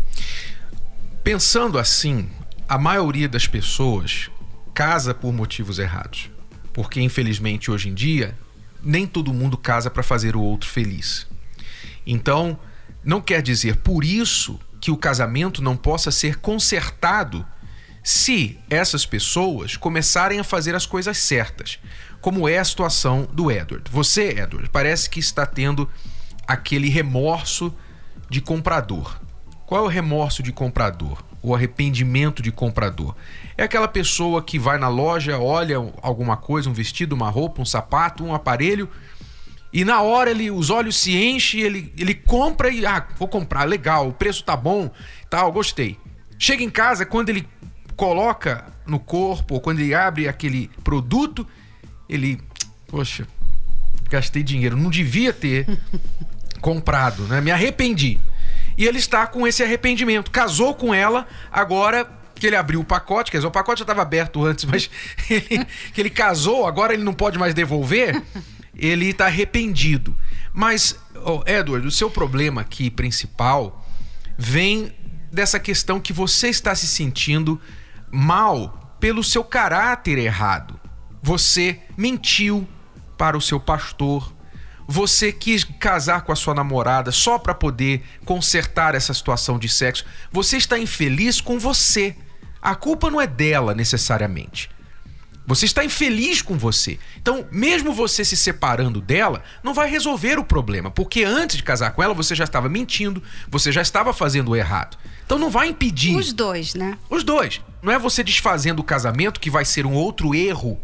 Pensando 1.25 1.79
assim, 1.79 2.29
a 2.69 2.77
maioria 2.77 3.29
das 3.29 3.47
pessoas 3.47 4.29
casa 4.75 5.15
por 5.15 5.33
motivos 5.33 5.79
errados. 5.79 6.29
Porque, 6.73 7.01
infelizmente, 7.01 7.71
hoje 7.71 7.89
em 7.89 7.95
dia, 7.95 8.37
nem 8.83 9.07
todo 9.07 9.33
mundo 9.33 9.57
casa 9.57 9.89
para 9.89 10.03
fazer 10.03 10.35
o 10.35 10.41
outro 10.41 10.69
feliz. 10.69 11.29
Então, 12.05 12.59
não 13.05 13.21
quer 13.21 13.41
dizer 13.41 13.77
por 13.77 14.05
isso 14.05 14.59
que 14.81 14.91
o 14.91 14.97
casamento 14.97 15.63
não 15.63 15.77
possa 15.77 16.11
ser 16.11 16.39
consertado 16.39 17.47
se 18.03 18.59
essas 18.69 19.07
pessoas 19.07 19.77
começarem 19.77 20.41
a 20.41 20.45
fazer 20.45 20.75
as 20.75 20.87
coisas 20.87 21.19
certas, 21.19 21.79
como 22.21 22.49
é 22.49 22.59
a 22.59 22.65
situação 22.65 23.29
do 23.33 23.49
Edward. 23.49 23.89
Você, 23.93 24.31
Edward, 24.31 24.69
parece 24.71 25.09
que 25.09 25.21
está 25.21 25.47
tendo 25.47 25.89
aquele 26.49 26.89
remorso 26.89 27.73
de 28.29 28.41
comprador. 28.41 29.21
Qual 29.73 29.85
é 29.85 29.87
o 29.87 29.89
remorso 29.89 30.43
de 30.43 30.53
comprador? 30.53 31.25
O 31.43 31.55
arrependimento 31.55 32.43
de 32.43 32.53
comprador? 32.53 33.17
É 33.57 33.63
aquela 33.63 33.89
pessoa 33.89 34.43
que 34.43 34.59
vai 34.59 34.77
na 34.77 34.89
loja, 34.89 35.39
olha 35.39 35.77
alguma 36.03 36.37
coisa, 36.37 36.69
um 36.69 36.75
vestido, 36.75 37.15
uma 37.15 37.31
roupa, 37.31 37.63
um 37.63 37.65
sapato, 37.65 38.23
um 38.23 38.35
aparelho, 38.35 38.87
e 39.73 39.83
na 39.83 40.03
hora 40.03 40.31
ele, 40.31 40.51
os 40.51 40.69
olhos 40.69 40.97
se 40.97 41.17
enchem, 41.17 41.63
ele, 41.63 41.91
ele 41.97 42.15
compra 42.15 42.69
e, 42.69 42.85
ah, 42.85 43.09
vou 43.19 43.27
comprar, 43.27 43.65
legal, 43.65 44.11
o 44.11 44.13
preço 44.13 44.45
tá 44.45 44.55
bom, 44.55 44.91
tal, 45.31 45.51
gostei. 45.51 45.99
Chega 46.39 46.63
em 46.63 46.69
casa, 46.69 47.07
quando 47.07 47.31
ele 47.31 47.49
coloca 47.97 48.71
no 48.87 48.99
corpo, 48.99 49.55
ou 49.55 49.61
quando 49.63 49.81
ele 49.81 49.95
abre 49.95 50.29
aquele 50.29 50.71
produto, 50.85 51.49
ele, 52.11 52.39
poxa, 52.89 53.27
gastei 54.11 54.43
dinheiro, 54.43 54.77
não 54.77 54.91
devia 54.91 55.33
ter 55.33 55.67
comprado, 56.61 57.23
né? 57.23 57.41
Me 57.41 57.51
arrependi. 57.51 58.21
E 58.83 58.89
ele 58.89 58.99
está 58.99 59.29
com 59.29 59.47
esse 59.47 59.63
arrependimento. 59.63 60.29
Casou 60.29 60.75
com 60.75 60.93
ela, 60.93 61.29
agora 61.53 62.05
que 62.35 62.49
ele 62.49 62.57
abriu 62.57 62.81
o 62.81 62.85
pacote, 62.85 63.31
quer 63.31 63.39
dizer, 63.39 63.47
o 63.47 63.51
pacote 63.53 63.79
já 63.79 63.85
estava 63.85 64.03
aberto 64.03 64.45
antes, 64.45 64.65
mas 64.67 64.91
ele, 65.31 65.65
que 65.95 66.01
ele 66.01 66.11
casou, 66.11 66.67
agora 66.67 66.93
ele 66.93 67.05
não 67.05 67.15
pode 67.15 67.39
mais 67.39 67.55
devolver, 67.55 68.21
ele 68.75 69.11
está 69.11 69.27
arrependido. 69.27 70.19
Mas, 70.53 70.99
oh, 71.25 71.45
Edward, 71.47 71.87
o 71.87 71.93
seu 71.93 72.11
problema 72.11 72.63
aqui 72.63 72.91
principal 72.91 73.87
vem 74.37 74.93
dessa 75.31 75.61
questão 75.61 76.01
que 76.01 76.13
você 76.13 76.49
está 76.49 76.75
se 76.75 76.89
sentindo 76.89 77.61
mal 78.11 78.97
pelo 78.99 79.23
seu 79.23 79.45
caráter 79.45 80.19
errado. 80.19 80.81
Você 81.23 81.79
mentiu 81.97 82.67
para 83.17 83.37
o 83.37 83.41
seu 83.41 83.61
pastor, 83.61 84.32
você 84.93 85.33
quis 85.33 85.65
casar 85.65 86.21
com 86.21 86.33
a 86.33 86.37
sua 86.37 86.53
namorada 86.55 87.11
só 87.11 87.39
para 87.39 87.55
poder 87.55 88.03
consertar 88.27 88.95
essa 88.95 89.15
situação 89.15 89.59
de 89.59 89.67
sexo. 89.67 90.05
Você 90.31 90.59
está 90.59 90.79
infeliz 90.79 91.41
com 91.41 91.59
você. 91.59 92.15
A 92.61 92.75
culpa 92.75 93.11
não 93.11 93.19
é 93.19 93.27
dela 93.27 93.75
necessariamente. 93.75 94.69
Você 95.47 95.65
está 95.65 95.83
infeliz 95.83 96.43
com 96.43 96.59
você. 96.59 96.99
Então, 97.17 97.47
mesmo 97.51 97.95
você 97.95 98.23
se 98.23 98.37
separando 98.37 99.01
dela, 99.01 99.43
não 99.63 99.73
vai 99.73 99.89
resolver 99.89 100.39
o 100.39 100.45
problema, 100.45 100.91
porque 100.91 101.25
antes 101.25 101.57
de 101.57 101.63
casar 101.63 101.93
com 101.93 102.03
ela 102.03 102.13
você 102.13 102.35
já 102.35 102.45
estava 102.45 102.69
mentindo, 102.69 103.23
você 103.49 103.73
já 103.73 103.81
estava 103.81 104.13
fazendo 104.13 104.51
o 104.51 104.57
errado. 104.57 104.99
Então 105.25 105.39
não 105.39 105.49
vai 105.49 105.69
impedir. 105.69 106.15
Os 106.15 106.35
dois, 106.35 106.75
né? 106.75 106.99
Os 107.09 107.25
dois. 107.25 107.63
Não 107.81 107.91
é 107.91 107.99
você 107.99 108.23
desfazendo 108.23 108.81
o 108.81 108.85
casamento 108.85 109.41
que 109.41 109.49
vai 109.49 109.65
ser 109.65 109.87
um 109.87 109.95
outro 109.95 110.35
erro. 110.35 110.79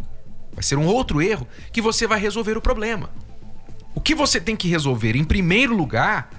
Vai 0.55 0.63
ser 0.63 0.79
um 0.79 0.87
outro 0.87 1.21
erro 1.21 1.47
que 1.71 1.83
você 1.83 2.07
vai 2.07 2.19
resolver 2.19 2.57
o 2.57 2.63
problema. 2.63 3.11
O 3.99 4.01
que 4.01 4.15
você 4.15 4.41
tem 4.41 4.55
que 4.55 4.69
resolver, 4.69 5.17
em 5.17 5.25
primeiro 5.25 5.75
lugar, 5.75 6.31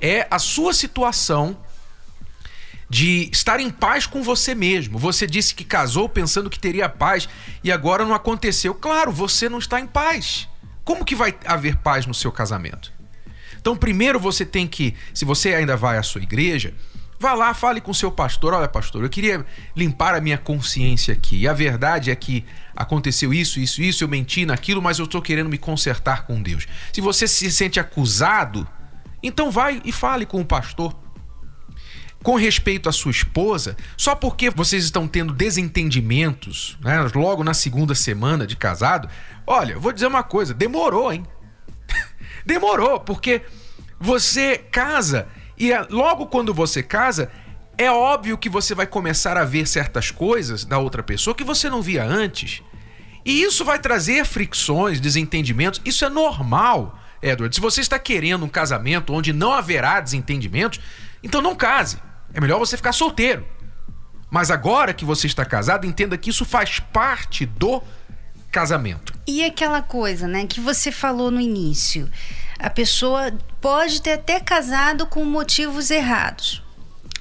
é 0.00 0.28
a 0.30 0.38
sua 0.38 0.72
situação 0.72 1.58
de 2.88 3.28
estar 3.32 3.58
em 3.58 3.70
paz 3.70 4.06
com 4.06 4.22
você 4.22 4.54
mesmo. 4.54 5.00
Você 5.00 5.26
disse 5.26 5.52
que 5.52 5.64
casou 5.64 6.08
pensando 6.08 6.48
que 6.48 6.60
teria 6.60 6.88
paz 6.88 7.28
e 7.64 7.72
agora 7.72 8.04
não 8.04 8.14
aconteceu. 8.14 8.72
Claro, 8.72 9.10
você 9.10 9.48
não 9.48 9.58
está 9.58 9.80
em 9.80 9.86
paz. 9.88 10.48
Como 10.84 11.04
que 11.04 11.16
vai 11.16 11.36
haver 11.44 11.78
paz 11.78 12.06
no 12.06 12.14
seu 12.14 12.30
casamento? 12.30 12.92
Então, 13.60 13.76
primeiro 13.76 14.20
você 14.20 14.46
tem 14.46 14.68
que, 14.68 14.94
se 15.12 15.24
você 15.24 15.56
ainda 15.56 15.76
vai 15.76 15.98
à 15.98 16.04
sua 16.04 16.22
igreja, 16.22 16.72
vá 17.18 17.34
lá, 17.34 17.52
fale 17.52 17.80
com 17.80 17.92
seu 17.92 18.10
pastor. 18.10 18.54
Olha, 18.54 18.68
pastor, 18.68 19.02
eu 19.02 19.10
queria 19.10 19.44
limpar 19.74 20.14
a 20.14 20.20
minha 20.20 20.38
consciência 20.38 21.12
aqui. 21.12 21.40
E 21.40 21.48
a 21.48 21.52
verdade 21.52 22.10
é 22.10 22.16
que 22.16 22.44
aconteceu 22.74 23.34
isso, 23.34 23.58
isso, 23.58 23.82
isso, 23.82 24.04
eu 24.04 24.08
menti 24.08 24.46
naquilo, 24.46 24.80
mas 24.80 24.98
eu 24.98 25.04
estou 25.04 25.20
querendo 25.20 25.48
me 25.48 25.58
consertar 25.58 26.24
com 26.24 26.40
Deus. 26.40 26.66
Se 26.92 27.00
você 27.00 27.26
se 27.26 27.50
sente 27.50 27.80
acusado, 27.80 28.66
então 29.22 29.50
vai 29.50 29.82
e 29.84 29.90
fale 29.90 30.24
com 30.24 30.40
o 30.40 30.44
pastor 30.44 30.94
com 32.22 32.34
respeito 32.34 32.88
à 32.88 32.92
sua 32.92 33.12
esposa, 33.12 33.76
só 33.96 34.14
porque 34.14 34.50
vocês 34.50 34.84
estão 34.84 35.06
tendo 35.06 35.32
desentendimentos, 35.32 36.76
né, 36.80 36.98
logo 37.14 37.44
na 37.44 37.54
segunda 37.54 37.94
semana 37.94 38.44
de 38.44 38.56
casado, 38.56 39.08
olha, 39.46 39.78
vou 39.78 39.92
dizer 39.92 40.08
uma 40.08 40.24
coisa, 40.24 40.52
demorou, 40.52 41.12
hein? 41.12 41.24
demorou, 42.44 42.98
porque 43.00 43.42
você 44.00 44.58
casa 44.58 45.28
e 45.58 45.72
é, 45.72 45.86
logo 45.90 46.26
quando 46.26 46.54
você 46.54 46.82
casa, 46.82 47.30
é 47.76 47.90
óbvio 47.90 48.38
que 48.38 48.48
você 48.48 48.74
vai 48.74 48.86
começar 48.86 49.36
a 49.36 49.44
ver 49.44 49.66
certas 49.66 50.10
coisas 50.10 50.64
da 50.64 50.78
outra 50.78 51.02
pessoa 51.02 51.34
que 51.34 51.44
você 51.44 51.70
não 51.70 51.82
via 51.82 52.04
antes. 52.04 52.62
E 53.24 53.42
isso 53.42 53.64
vai 53.64 53.78
trazer 53.78 54.24
fricções, 54.24 55.00
desentendimentos, 55.00 55.80
isso 55.84 56.04
é 56.04 56.08
normal. 56.08 56.98
Edward, 57.20 57.54
se 57.54 57.60
você 57.60 57.80
está 57.80 57.98
querendo 57.98 58.44
um 58.44 58.48
casamento 58.48 59.12
onde 59.12 59.32
não 59.32 59.52
haverá 59.52 60.00
desentendimentos, 60.00 60.80
então 61.22 61.42
não 61.42 61.54
case. 61.54 61.98
É 62.32 62.40
melhor 62.40 62.58
você 62.58 62.76
ficar 62.76 62.92
solteiro. 62.92 63.44
Mas 64.30 64.50
agora 64.50 64.92
que 64.92 65.04
você 65.04 65.26
está 65.26 65.44
casado, 65.44 65.86
entenda 65.86 66.16
que 66.18 66.30
isso 66.30 66.44
faz 66.44 66.80
parte 66.80 67.46
do 67.46 67.82
casamento. 68.50 69.12
E 69.26 69.44
aquela 69.44 69.82
coisa, 69.82 70.26
né, 70.26 70.46
que 70.46 70.60
você 70.60 70.92
falou 70.92 71.30
no 71.30 71.40
início. 71.40 72.10
A 72.58 72.68
pessoa 72.68 73.32
pode 73.60 74.02
ter 74.02 74.12
até 74.12 74.40
casado 74.40 75.06
com 75.06 75.24
motivos 75.24 75.90
errados. 75.90 76.62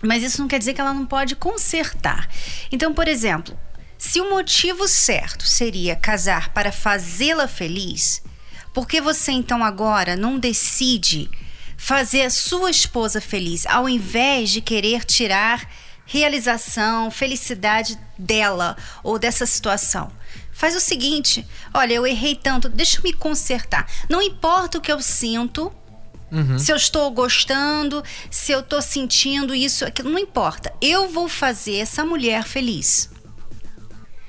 Mas 0.01 0.23
isso 0.23 0.41
não 0.41 0.47
quer 0.47 0.59
dizer 0.59 0.73
que 0.73 0.81
ela 0.81 0.93
não 0.93 1.05
pode 1.05 1.35
consertar. 1.35 2.29
Então, 2.71 2.93
por 2.93 3.07
exemplo, 3.07 3.57
se 3.97 4.21
o 4.21 4.29
motivo 4.29 4.87
certo 4.87 5.45
seria 5.45 5.95
casar 5.95 6.49
para 6.53 6.71
fazê-la 6.71 7.47
feliz, 7.47 8.21
por 8.73 8.87
que 8.87 9.01
você 9.01 9.31
então 9.31 9.63
agora 9.63 10.15
não 10.15 10.37
decide 10.37 11.29
fazer 11.77 12.23
a 12.23 12.29
sua 12.29 12.71
esposa 12.71 13.21
feliz, 13.21 13.65
ao 13.65 13.87
invés 13.87 14.49
de 14.49 14.61
querer 14.61 15.03
tirar 15.03 15.69
realização, 16.05 17.11
felicidade 17.11 17.99
dela 18.17 18.77
ou 19.03 19.19
dessa 19.19 19.45
situação. 19.45 20.11
Faz 20.57 20.75
o 20.75 20.79
seguinte: 20.79 21.47
olha, 21.71 21.93
eu 21.93 22.05
errei 22.05 22.35
tanto, 22.35 22.67
deixa 22.67 22.97
eu 22.97 23.03
me 23.03 23.13
consertar. 23.13 23.87
Não 24.09 24.21
importa 24.21 24.79
o 24.79 24.81
que 24.81 24.91
eu 24.91 24.99
sinto, 24.99 25.71
Uhum. 26.29 26.59
Se 26.59 26.73
eu 26.73 26.75
estou 26.75 27.09
gostando, 27.09 28.03
se 28.29 28.51
eu 28.51 28.59
estou 28.59 28.81
sentindo 28.81 29.55
isso, 29.55 29.85
aquilo, 29.85 30.09
não 30.09 30.19
importa. 30.19 30.73
Eu 30.81 31.07
vou 31.07 31.29
fazer 31.29 31.77
essa 31.77 32.03
mulher 32.03 32.43
feliz. 32.43 33.09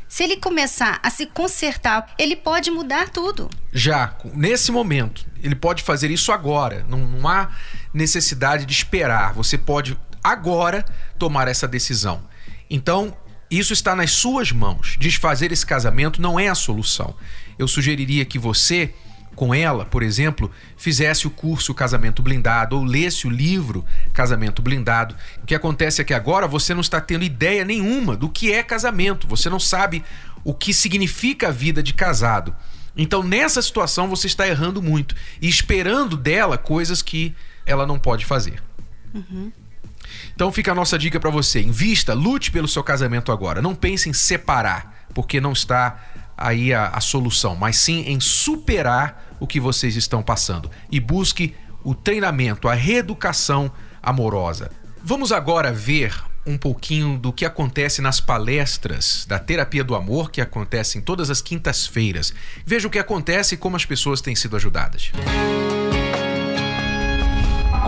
Se 0.09 0.23
ele 0.23 0.37
começar 0.37 1.01
a 1.03 1.11
se 1.11 1.27
consertar, 1.27 2.15
ele 2.17 2.37
pode 2.37 2.71
mudar 2.71 3.09
tudo. 3.09 3.51
Já, 3.73 4.17
nesse 4.33 4.71
momento, 4.71 5.27
ele 5.43 5.57
pode 5.57 5.83
fazer 5.83 6.09
isso 6.09 6.31
agora. 6.31 6.87
Não, 6.89 6.99
não 6.99 7.29
há 7.29 7.51
necessidade 7.93 8.65
de 8.65 8.73
esperar. 8.73 9.35
Você 9.35 9.59
pode 9.59 9.99
agora 10.23 10.85
tomar 11.19 11.49
essa 11.49 11.67
decisão. 11.67 12.23
Então, 12.71 13.13
isso 13.51 13.73
está 13.73 13.95
nas 13.95 14.13
suas 14.13 14.53
mãos. 14.53 14.97
Desfazer 14.99 15.53
esse 15.53 15.65
casamento 15.65 16.21
não 16.21 16.39
é 16.39 16.49
a 16.49 16.55
solução. 16.55 17.15
Eu 17.59 17.67
sugeriria 17.67 18.25
que 18.25 18.39
você 18.39 18.95
com 19.39 19.55
ela, 19.55 19.85
por 19.85 20.03
exemplo, 20.03 20.51
fizesse 20.77 21.29
o 21.29 21.31
curso 21.31 21.73
Casamento 21.73 22.21
Blindado 22.21 22.77
ou 22.77 22.83
lesse 22.83 23.25
o 23.25 23.31
livro 23.31 23.85
Casamento 24.13 24.61
Blindado. 24.61 25.15
O 25.41 25.47
que 25.47 25.55
acontece 25.55 26.03
é 26.03 26.05
que 26.05 26.13
agora 26.13 26.49
você 26.49 26.75
não 26.75 26.81
está 26.81 27.01
tendo 27.01 27.25
ideia 27.25 27.65
nenhuma 27.65 28.17
do 28.17 28.29
que 28.29 28.53
é 28.53 28.65
casamento, 28.65 29.29
você 29.29 29.49
não 29.49 29.61
sabe 29.61 30.03
o 30.43 30.53
que 30.53 30.75
significa 30.75 31.49
a 31.49 31.53
vida 31.53 31.81
de 31.85 31.95
casado. 31.95 32.53
Então, 32.97 33.23
nessa 33.23 33.63
situação, 33.63 34.09
você 34.09 34.27
está 34.27 34.49
errando 34.49 34.83
muito 34.83 35.15
e 35.41 35.49
esperando 35.49 36.17
dela 36.17 36.59
coisas 36.59 37.01
que 37.01 37.33
ela 37.65 37.87
não 37.87 37.97
pode 37.97 38.27
fazer. 38.27 38.61
Uhum. 39.15 39.53
Então, 40.35 40.53
fica 40.53 40.73
a 40.73 40.75
nossa 40.75 40.99
dica 40.99 41.19
para 41.19 41.31
você: 41.31 41.61
invista, 41.61 42.15
lute 42.15 42.51
pelo 42.51 42.69
seu 42.69 42.83
casamento 42.83 43.33
agora. 43.33 43.63
Não 43.63 43.75
pense 43.75 44.09
em 44.09 44.13
separar, 44.13 45.07
porque 45.15 45.41
não 45.41 45.53
está 45.53 45.99
aí 46.37 46.73
a, 46.73 46.89
a 46.89 47.01
solução, 47.01 47.57
mas 47.57 47.77
sim 47.77 48.05
em 48.07 48.21
superar 48.21 49.37
o 49.41 49.47
que 49.47 49.59
vocês 49.59 49.97
estão 49.97 50.23
passando 50.23 50.71
e 50.91 51.01
busque 51.01 51.55
o 51.83 51.95
treinamento, 51.95 52.69
a 52.69 52.75
reeducação 52.75 53.71
amorosa. 54.03 54.71
Vamos 55.03 55.33
agora 55.33 55.73
ver 55.73 56.15
um 56.47 56.57
pouquinho 56.57 57.19
do 57.19 57.33
que 57.33 57.45
acontece 57.45 58.01
nas 58.01 58.21
palestras 58.21 59.27
da 59.27 59.39
terapia 59.39 59.85
do 59.85 59.95
amor 59.95 60.31
que 60.31 60.41
acontecem 60.41 61.01
todas 61.01 61.29
as 61.29 61.43
quintas-feiras. 61.43 62.33
Veja 62.65 62.89
o 62.89 62.91
que 62.91 62.99
acontece 62.99 63.55
e 63.55 63.59
como 63.59 63.77
as 63.77 63.85
pessoas 63.85 64.21
têm 64.21 64.35
sido 64.35 64.57
ajudadas. 64.57 65.13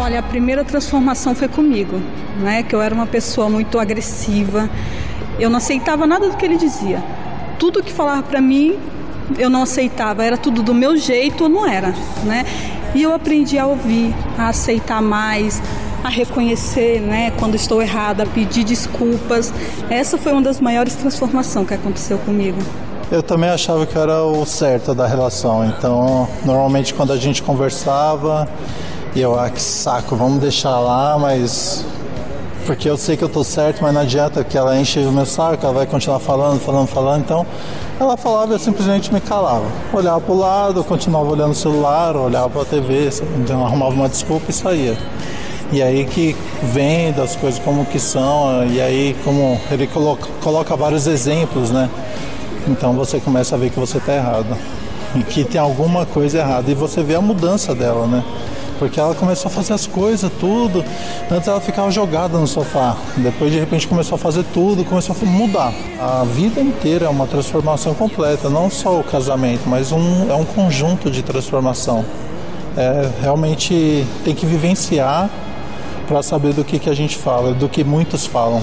Olha, 0.02 0.20
a 0.20 0.22
primeira 0.22 0.64
transformação 0.64 1.34
foi 1.34 1.46
comigo, 1.46 2.00
né? 2.40 2.62
Que 2.62 2.74
eu 2.74 2.80
era 2.80 2.94
uma 2.94 3.06
pessoa 3.06 3.50
muito 3.50 3.78
agressiva. 3.78 4.70
Eu 5.38 5.50
não 5.50 5.58
aceitava 5.58 6.06
nada 6.06 6.30
do 6.30 6.38
que 6.38 6.44
ele 6.44 6.56
dizia. 6.56 7.02
Tudo 7.58 7.82
que 7.82 7.92
falava 7.92 8.22
para 8.22 8.40
mim 8.40 8.78
eu 9.38 9.50
não 9.50 9.62
aceitava, 9.62 10.24
era 10.24 10.38
tudo 10.38 10.62
do 10.62 10.72
meu 10.72 10.96
jeito 10.96 11.44
ou 11.44 11.50
não 11.50 11.66
era, 11.66 11.94
né? 12.24 12.46
E 12.94 13.02
eu 13.02 13.14
aprendi 13.14 13.58
a 13.58 13.66
ouvir, 13.66 14.14
a 14.38 14.48
aceitar 14.48 15.02
mais, 15.02 15.62
a 16.02 16.08
reconhecer, 16.08 17.00
né, 17.00 17.30
quando 17.38 17.54
estou 17.54 17.80
errada, 17.82 18.22
a 18.22 18.26
pedir 18.26 18.64
desculpas. 18.64 19.52
Essa 19.88 20.16
foi 20.16 20.32
uma 20.32 20.42
das 20.42 20.60
maiores 20.60 20.94
transformações 20.94 21.68
que 21.68 21.74
aconteceu 21.74 22.18
comigo. 22.18 22.58
Eu 23.12 23.22
também 23.22 23.50
achava 23.50 23.84
que 23.86 23.96
era 23.96 24.24
o 24.24 24.44
certo 24.46 24.94
da 24.94 25.06
relação. 25.06 25.64
Então, 25.64 26.28
normalmente 26.44 26.94
quando 26.94 27.12
a 27.12 27.16
gente 27.16 27.42
conversava, 27.42 28.48
eu, 29.18 29.38
ah, 29.38 29.50
que 29.50 29.60
saco, 29.60 30.14
vamos 30.14 30.40
deixar 30.40 30.78
lá, 30.78 31.18
mas 31.18 31.84
porque 32.66 32.88
eu 32.88 32.96
sei 32.96 33.16
que 33.16 33.24
eu 33.24 33.28
tô 33.28 33.42
certo, 33.42 33.82
mas 33.82 33.92
não 33.92 34.02
adianta 34.02 34.44
que 34.44 34.56
ela 34.56 34.78
enche 34.78 35.00
o 35.00 35.10
meu 35.10 35.26
saco, 35.26 35.64
ela 35.64 35.72
vai 35.72 35.86
continuar 35.86 36.20
falando, 36.20 36.60
falando, 36.60 36.86
falando. 36.86 37.20
Então, 37.20 37.44
ela 37.98 38.16
falava 38.16 38.52
e 38.52 38.54
eu 38.54 38.58
simplesmente 38.60 39.12
me 39.12 39.20
calava. 39.20 39.64
Olhava 39.92 40.20
para 40.20 40.32
o 40.32 40.38
lado, 40.38 40.84
continuava 40.84 41.30
olhando 41.30 41.50
o 41.50 41.54
celular, 41.54 42.14
olhava 42.14 42.48
para 42.48 42.62
a 42.62 42.64
TV, 42.64 43.10
então 43.38 43.66
arrumava 43.66 43.92
uma 43.92 44.08
desculpa 44.08 44.50
e 44.50 44.52
saía. 44.52 44.96
E 45.72 45.82
aí 45.82 46.04
que 46.04 46.36
vem 46.62 47.12
das 47.12 47.34
coisas 47.34 47.60
como 47.60 47.84
que 47.84 47.98
são, 47.98 48.64
e 48.66 48.80
aí 48.80 49.16
como 49.24 49.60
ele 49.70 49.86
coloca, 49.86 50.28
coloca 50.42 50.76
vários 50.76 51.06
exemplos, 51.06 51.70
né? 51.70 51.90
Então 52.68 52.92
você 52.92 53.18
começa 53.18 53.54
a 53.54 53.58
ver 53.58 53.70
que 53.70 53.80
você 53.80 53.98
está 53.98 54.14
errado. 54.14 54.56
E 55.16 55.24
que 55.24 55.42
tem 55.42 55.60
alguma 55.60 56.06
coisa 56.06 56.38
errada. 56.38 56.70
E 56.70 56.74
você 56.74 57.02
vê 57.02 57.16
a 57.16 57.20
mudança 57.20 57.74
dela, 57.74 58.06
né? 58.06 58.22
Porque 58.80 58.98
ela 58.98 59.14
começou 59.14 59.50
a 59.50 59.52
fazer 59.52 59.74
as 59.74 59.86
coisas, 59.86 60.32
tudo. 60.40 60.82
Antes 61.30 61.46
ela 61.46 61.60
ficava 61.60 61.90
jogada 61.90 62.38
no 62.38 62.46
sofá, 62.46 62.96
depois 63.18 63.52
de 63.52 63.60
repente 63.60 63.86
começou 63.86 64.16
a 64.16 64.18
fazer 64.18 64.42
tudo, 64.54 64.82
começou 64.86 65.14
a 65.14 65.24
mudar. 65.26 65.70
A 66.00 66.24
vida 66.24 66.62
inteira 66.62 67.04
é 67.04 67.08
uma 67.08 67.26
transformação 67.26 67.92
completa, 67.92 68.48
não 68.48 68.70
só 68.70 68.98
o 68.98 69.04
casamento, 69.04 69.68
mas 69.68 69.92
um, 69.92 70.30
é 70.30 70.34
um 70.34 70.46
conjunto 70.46 71.10
de 71.10 71.22
transformação. 71.22 72.06
É, 72.74 73.10
realmente 73.20 74.06
tem 74.24 74.34
que 74.34 74.46
vivenciar 74.46 75.28
para 76.08 76.22
saber 76.22 76.54
do 76.54 76.64
que, 76.64 76.78
que 76.78 76.88
a 76.88 76.94
gente 76.94 77.18
fala, 77.18 77.52
do 77.52 77.68
que 77.68 77.84
muitos 77.84 78.24
falam. 78.24 78.62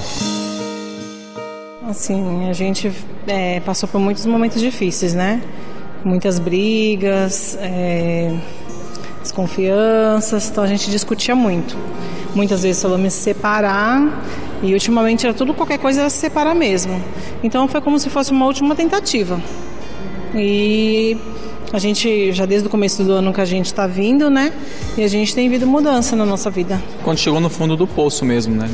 Assim, 1.88 2.50
a 2.50 2.54
gente 2.54 2.92
é, 3.28 3.60
passou 3.60 3.88
por 3.88 4.02
muitos 4.02 4.26
momentos 4.26 4.60
difíceis, 4.60 5.14
né? 5.14 5.44
Muitas 6.04 6.40
brigas, 6.40 7.56
é, 7.62 8.34
desconfianças, 9.28 10.50
então 10.50 10.64
a 10.64 10.68
gente 10.68 10.90
discutia 10.90 11.36
muito. 11.36 11.78
Muitas 12.34 12.64
vezes 12.64 12.82
falamos 12.82 13.14
se 13.14 13.22
separar 13.22 14.24
e 14.62 14.74
ultimamente 14.74 15.26
era 15.26 15.34
tudo 15.34 15.54
qualquer 15.54 15.78
coisa 15.78 16.02
era 16.02 16.10
se 16.10 16.18
separar 16.18 16.56
mesmo. 16.56 17.02
Então 17.44 17.68
foi 17.68 17.82
como 17.82 18.00
se 18.00 18.10
fosse 18.10 18.32
uma 18.32 18.46
última 18.46 18.76
tentativa. 18.76 19.40
E 20.36 21.18
a 21.72 21.80
gente 21.80 22.32
já 22.32 22.46
desde 22.46 22.68
o 22.68 22.72
começo 22.72 23.04
do 23.04 23.14
ano 23.14 23.34
que 23.34 23.42
a 23.42 23.46
gente 23.46 23.66
está 23.68 23.88
vindo, 23.88 24.30
né? 24.30 24.54
E 24.98 25.04
a 25.04 25.08
gente 25.08 25.36
tem 25.36 25.50
vindo 25.50 25.68
mudança 25.68 26.16
na 26.16 26.26
nossa 26.26 26.50
vida. 26.50 26.82
Quando 27.04 27.18
chegou 27.18 27.40
no 27.40 27.50
fundo 27.50 27.76
do 27.76 27.86
poço 27.86 28.24
mesmo, 28.24 28.56
né? 28.56 28.70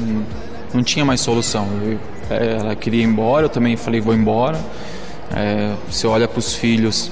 Não, 0.73 0.83
tinha 0.83 1.03
mais 1.05 1.21
solução. 1.21 1.67
É, 2.29 2.57
ela 2.59 2.75
queria 2.75 3.01
ir 3.01 3.05
embora, 3.05 3.45
eu 3.45 3.49
também 3.49 3.75
falei 3.75 3.99
vou 3.99 4.13
embora. 4.13 4.59
É, 5.35 5.73
você 5.89 6.05
olha 6.05 6.27
para 6.27 6.39
os 6.39 6.53
filhos, 6.55 7.11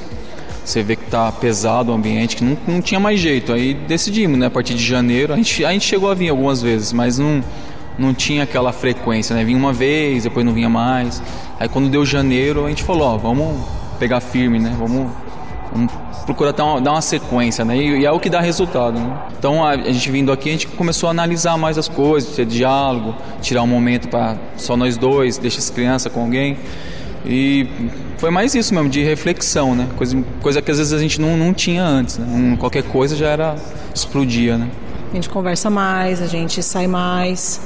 você 0.72 0.84
vê 0.84 0.96
que 0.96 1.06
tá 1.06 1.32
pesado 1.32 1.92
o 1.92 1.96
ambiente, 1.96 2.36
que 2.36 2.44
não, 2.44 2.58
não 2.68 2.82
tinha 2.82 3.00
mais 3.00 3.20
jeito. 3.20 3.52
Aí 3.52 3.74
decidimos, 3.74 4.38
né? 4.38 4.48
A 4.48 4.50
partir 4.50 4.74
de 4.74 4.84
janeiro, 4.84 5.34
a 5.34 5.36
gente, 5.36 5.66
a 5.66 5.72
gente 5.72 5.86
chegou 5.86 6.10
a 6.10 6.14
vir 6.14 6.30
algumas 6.30 6.62
vezes, 6.62 6.94
mas 6.94 7.18
não, 7.18 7.44
não 7.98 8.14
tinha 8.14 8.44
aquela 8.44 8.72
frequência, 8.72 9.36
né? 9.36 9.44
Vinha 9.44 9.58
uma 9.58 9.74
vez, 9.74 10.24
depois 10.24 10.46
não 10.46 10.54
vinha 10.54 10.70
mais. 10.70 11.22
Aí 11.60 11.68
quando 11.68 11.90
deu 11.90 12.06
janeiro, 12.06 12.66
a 12.66 12.70
gente 12.70 12.84
falou, 12.84 13.08
ó, 13.08 13.18
vamos 13.18 13.64
pegar 14.00 14.22
firme, 14.22 14.60
né? 14.60 14.74
Vamos, 14.78 15.12
vamos 15.74 15.94
procurar 16.26 16.52
dar 16.52 16.66
uma, 16.66 16.82
dar 16.82 16.92
uma 16.92 17.02
sequência, 17.02 17.66
né? 17.66 17.78
E, 17.78 18.00
e, 18.00 18.06
é 18.06 18.12
o 18.12 18.20
que 18.20 18.30
dá 18.30 18.40
resultado, 18.40 19.00
né? 19.00 19.18
Então 19.38 19.64
a, 19.64 19.72
a, 19.72 19.92
gente 19.92 20.10
vindo 20.10 20.32
aqui, 20.32 20.50
a 20.50 20.52
gente 20.54 20.68
começou 20.68 21.08
a 21.08 21.12
analisar 21.12 21.58
mais 21.58 21.78
as 21.78 21.88
coisas, 21.88 22.36
ter 22.36 22.46
diálogo, 22.46 23.14
tirar 23.42 23.62
um 23.64 23.68
momento 23.68 24.08
para 24.08 24.38
só 24.56 24.78
nós 24.78 24.98
dois, 24.98 25.38
deixa 25.38 25.60
as 25.60 25.70
crianças 25.70 26.12
com 26.12 26.22
alguém. 26.22 26.58
E 27.26 27.68
foi 28.22 28.30
mais 28.30 28.54
isso 28.54 28.72
mesmo, 28.72 28.88
de 28.88 29.04
reflexão, 29.04 29.74
né? 29.74 29.88
Coisa, 29.98 30.24
coisa 30.44 30.62
que 30.62 30.70
às 30.70 30.78
vezes 30.78 30.94
a 30.94 31.00
gente 31.00 31.20
não, 31.20 31.36
não 31.36 31.52
tinha 31.56 31.84
antes, 31.84 32.20
né? 32.20 32.56
qualquer 32.60 32.84
coisa 32.84 33.16
já 33.16 33.28
era, 33.28 33.56
explodia, 33.96 34.60
né? 34.60 34.70
A 35.12 35.16
gente 35.16 35.28
conversa 35.28 35.72
mais, 35.72 36.22
a 36.22 36.28
gente 36.28 36.62
sai 36.62 36.86
mais. 36.86 37.60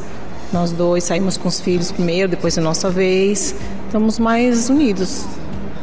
Nós 0.54 0.72
dois 0.72 1.04
saímos 1.04 1.36
com 1.36 1.50
os 1.50 1.60
filhos 1.60 1.92
primeiro, 1.92 2.30
depois 2.30 2.58
é 2.58 2.62
nossa 2.62 2.90
vez. 2.90 3.54
Estamos 3.86 4.18
mais 4.18 4.70
unidos. 4.70 5.26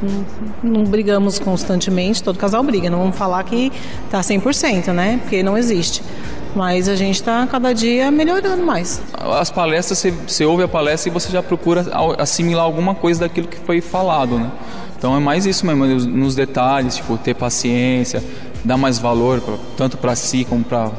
Não, 0.02 0.24
não, 0.62 0.84
brigamos 0.84 1.38
constantemente, 1.38 2.22
todo 2.22 2.38
casal 2.38 2.62
briga. 2.62 2.88
Não 2.88 3.00
vamos 3.00 3.16
falar 3.16 3.44
que 3.44 3.70
tá 4.10 4.22
100%, 4.22 4.90
né? 4.94 5.18
Porque 5.20 5.42
não 5.42 5.58
existe. 5.58 6.02
Mas 6.54 6.88
a 6.88 6.94
gente 6.94 7.16
está 7.16 7.46
cada 7.46 7.72
dia 7.72 8.10
melhorando 8.10 8.62
mais. 8.62 9.02
As 9.14 9.50
palestras, 9.50 9.98
você, 9.98 10.10
você 10.10 10.44
ouve 10.44 10.62
a 10.62 10.68
palestra 10.68 11.10
e 11.10 11.12
você 11.12 11.30
já 11.30 11.42
procura 11.42 11.86
assimilar 12.18 12.64
alguma 12.64 12.94
coisa 12.94 13.20
daquilo 13.20 13.48
que 13.48 13.58
foi 13.58 13.80
falado, 13.80 14.38
né? 14.38 14.50
Então 14.98 15.16
é 15.16 15.18
mais 15.18 15.46
isso 15.46 15.66
mesmo, 15.66 15.84
nos 16.10 16.34
detalhes, 16.34 16.96
tipo, 16.96 17.16
ter 17.18 17.34
paciência, 17.34 18.22
dar 18.64 18.76
mais 18.76 18.98
valor 18.98 19.40
pra, 19.40 19.54
tanto 19.76 19.96
para 19.96 20.14
si 20.14 20.44
como 20.44 20.62
para 20.62 20.92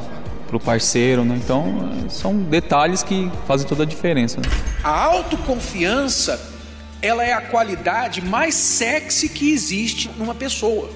o 0.52 0.60
parceiro, 0.60 1.24
né? 1.24 1.40
Então 1.42 1.90
são 2.10 2.36
detalhes 2.36 3.02
que 3.02 3.30
fazem 3.46 3.66
toda 3.66 3.84
a 3.84 3.86
diferença. 3.86 4.40
Né? 4.40 4.48
A 4.82 5.04
autoconfiança, 5.04 6.38
ela 7.00 7.24
é 7.24 7.32
a 7.32 7.40
qualidade 7.40 8.20
mais 8.20 8.54
sexy 8.54 9.28
que 9.28 9.52
existe 9.52 10.10
numa 10.18 10.34
pessoa. 10.34 10.90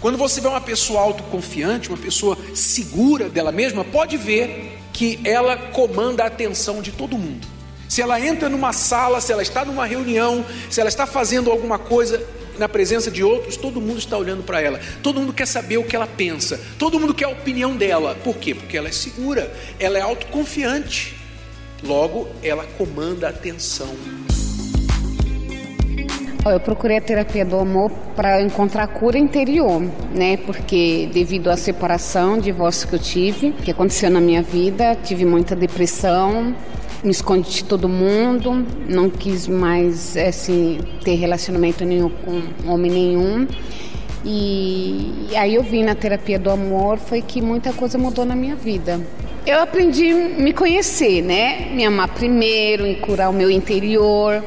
Quando 0.00 0.16
você 0.16 0.40
vê 0.40 0.48
uma 0.48 0.60
pessoa 0.60 1.00
autoconfiante, 1.00 1.88
uma 1.88 1.98
pessoa 1.98 2.36
segura 2.54 3.28
dela 3.28 3.50
mesma, 3.50 3.84
pode 3.84 4.16
ver 4.16 4.78
que 4.92 5.18
ela 5.24 5.56
comanda 5.56 6.22
a 6.22 6.26
atenção 6.26 6.80
de 6.80 6.92
todo 6.92 7.18
mundo. 7.18 7.46
Se 7.88 8.02
ela 8.02 8.20
entra 8.20 8.48
numa 8.48 8.72
sala, 8.72 9.20
se 9.20 9.32
ela 9.32 9.42
está 9.42 9.64
numa 9.64 9.86
reunião, 9.86 10.44
se 10.70 10.80
ela 10.80 10.88
está 10.88 11.06
fazendo 11.06 11.50
alguma 11.50 11.78
coisa 11.78 12.24
na 12.58 12.68
presença 12.68 13.10
de 13.10 13.22
outros, 13.24 13.56
todo 13.56 13.80
mundo 13.80 13.98
está 13.98 14.16
olhando 14.16 14.42
para 14.42 14.60
ela. 14.60 14.80
Todo 15.02 15.20
mundo 15.20 15.32
quer 15.32 15.46
saber 15.46 15.78
o 15.78 15.84
que 15.84 15.96
ela 15.96 16.06
pensa. 16.06 16.60
Todo 16.78 17.00
mundo 17.00 17.14
quer 17.14 17.24
a 17.24 17.30
opinião 17.30 17.76
dela. 17.76 18.16
Por 18.22 18.36
quê? 18.36 18.54
Porque 18.54 18.76
ela 18.76 18.88
é 18.88 18.92
segura, 18.92 19.52
ela 19.80 19.98
é 19.98 20.02
autoconfiante. 20.02 21.16
Logo, 21.82 22.28
ela 22.42 22.64
comanda 22.76 23.26
a 23.28 23.30
atenção 23.30 23.96
Eu 26.50 26.60
procurei 26.60 26.98
a 26.98 27.00
terapia 27.00 27.44
do 27.44 27.56
amor 27.56 27.90
para 28.14 28.40
encontrar 28.42 28.86
cura 28.88 29.18
interior, 29.18 29.82
né? 30.14 30.36
Porque 30.38 31.08
devido 31.12 31.48
à 31.48 31.56
separação, 31.56 32.38
divórcio 32.38 32.88
que 32.88 32.94
eu 32.94 32.98
tive, 32.98 33.52
que 33.52 33.70
aconteceu 33.70 34.10
na 34.10 34.20
minha 34.20 34.42
vida, 34.42 34.96
tive 34.96 35.24
muita 35.24 35.54
depressão, 35.54 36.54
me 37.02 37.10
escondi 37.10 37.50
de 37.50 37.64
todo 37.64 37.88
mundo, 37.88 38.66
não 38.88 39.08
quis 39.08 39.46
mais 39.46 40.16
assim 40.16 40.80
ter 41.04 41.14
relacionamento 41.14 41.84
nenhum 41.84 42.08
com 42.08 42.42
homem 42.70 42.90
nenhum. 42.90 43.46
E 44.24 45.30
aí 45.36 45.54
eu 45.54 45.62
vi 45.62 45.82
na 45.82 45.94
terapia 45.94 46.38
do 46.38 46.50
amor 46.50 46.98
foi 46.98 47.22
que 47.22 47.40
muita 47.40 47.72
coisa 47.72 47.96
mudou 47.96 48.24
na 48.24 48.34
minha 48.34 48.56
vida. 48.56 49.00
Eu 49.46 49.60
aprendi 49.60 50.10
a 50.10 50.16
me 50.16 50.52
conhecer, 50.52 51.22
né? 51.22 51.70
Me 51.72 51.84
amar 51.84 52.08
primeiro, 52.08 52.84
curar 52.96 53.30
o 53.30 53.32
meu 53.32 53.50
interior. 53.50 54.42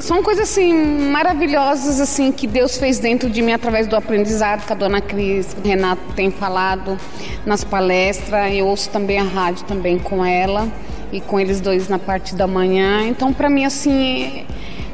São 0.00 0.22
coisas 0.22 0.48
assim 0.48 0.72
maravilhosas 1.10 2.00
assim 2.00 2.32
que 2.32 2.46
Deus 2.46 2.76
fez 2.76 2.98
dentro 2.98 3.28
de 3.28 3.42
mim 3.42 3.52
através 3.52 3.86
do 3.86 3.96
aprendizado 3.96 4.66
que 4.66 4.72
a 4.72 4.76
dona 4.76 5.00
Cris, 5.00 5.56
o 5.56 5.66
Renato 5.66 6.02
tem 6.14 6.30
falado 6.30 6.98
nas 7.44 7.64
palestras. 7.64 8.52
Eu 8.54 8.66
ouço 8.66 8.90
também 8.90 9.18
a 9.18 9.24
rádio 9.24 9.64
também 9.66 9.98
com 9.98 10.24
ela 10.24 10.68
e 11.12 11.20
com 11.20 11.38
eles 11.38 11.60
dois 11.60 11.88
na 11.88 11.98
parte 11.98 12.34
da 12.34 12.46
manhã. 12.46 13.06
Então 13.06 13.32
para 13.32 13.48
mim 13.48 13.64
assim 13.64 14.44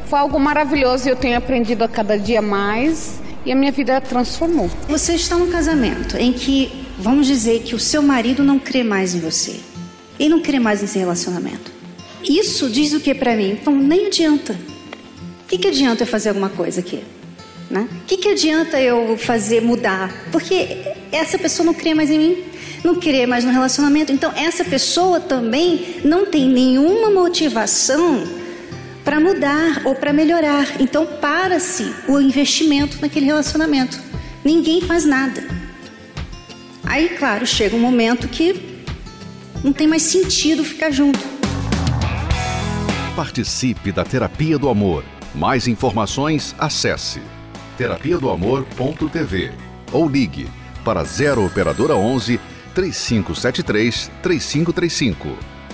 foi 0.06 0.18
algo 0.18 0.38
maravilhoso 0.38 1.08
e 1.08 1.10
eu 1.10 1.16
tenho 1.16 1.36
aprendido 1.36 1.82
a 1.82 1.88
cada 1.88 2.18
dia 2.18 2.42
mais 2.42 3.20
e 3.44 3.52
a 3.52 3.56
minha 3.56 3.72
vida 3.72 4.00
transformou. 4.00 4.70
Você 4.88 5.14
está 5.14 5.36
num 5.36 5.50
casamento 5.50 6.16
em 6.16 6.32
que, 6.32 6.86
vamos 6.98 7.26
dizer, 7.26 7.62
que 7.62 7.74
o 7.74 7.78
seu 7.78 8.02
marido 8.02 8.42
não 8.42 8.58
crê 8.58 8.82
mais 8.82 9.14
em 9.14 9.20
você. 9.20 9.60
Ele 10.18 10.30
não 10.30 10.40
crê 10.40 10.58
mais 10.58 10.80
nesse 10.80 10.98
relacionamento. 10.98 11.72
Isso 12.22 12.70
diz 12.70 12.92
o 12.94 13.00
que 13.00 13.14
para 13.14 13.36
mim? 13.36 13.50
Então, 13.52 13.74
nem 13.74 14.06
adianta. 14.06 14.56
Que, 15.54 15.58
que 15.58 15.68
adianta 15.68 16.02
eu 16.02 16.06
fazer 16.08 16.30
alguma 16.30 16.48
coisa 16.48 16.80
aqui? 16.80 17.04
Né? 17.70 17.86
O 17.88 18.04
que, 18.06 18.16
que 18.16 18.28
adianta 18.28 18.80
eu 18.80 19.16
fazer 19.16 19.62
mudar? 19.62 20.12
Porque 20.32 20.78
essa 21.12 21.38
pessoa 21.38 21.64
não 21.64 21.72
crê 21.72 21.94
mais 21.94 22.10
em 22.10 22.18
mim, 22.18 22.44
não 22.82 22.96
crê 22.96 23.24
mais 23.24 23.44
no 23.44 23.52
relacionamento. 23.52 24.10
Então, 24.10 24.32
essa 24.34 24.64
pessoa 24.64 25.20
também 25.20 26.00
não 26.04 26.26
tem 26.26 26.48
nenhuma 26.48 27.08
motivação 27.08 28.24
para 29.04 29.20
mudar 29.20 29.82
ou 29.84 29.94
para 29.94 30.12
melhorar. 30.12 30.80
Então, 30.80 31.06
para-se 31.06 31.94
o 32.08 32.20
investimento 32.20 32.98
naquele 33.00 33.26
relacionamento. 33.26 34.00
Ninguém 34.44 34.80
faz 34.80 35.04
nada. 35.04 35.46
Aí, 36.82 37.10
claro, 37.10 37.46
chega 37.46 37.76
um 37.76 37.80
momento 37.80 38.26
que 38.26 38.82
não 39.62 39.72
tem 39.72 39.86
mais 39.86 40.02
sentido 40.02 40.64
ficar 40.64 40.90
junto. 40.90 41.20
Participe 43.14 43.92
da 43.92 44.04
Terapia 44.04 44.58
do 44.58 44.68
Amor. 44.68 45.13
Mais 45.34 45.66
informações, 45.66 46.54
acesse 46.58 47.20
terapia 47.76 48.18
do 48.18 48.30
amor.tv 48.30 49.52
ou 49.92 50.08
ligue 50.08 50.48
para 50.84 51.02
0 51.02 51.44
operadora 51.44 51.96
11 51.96 52.38
3573 52.74 54.10
3535. 54.22 55.28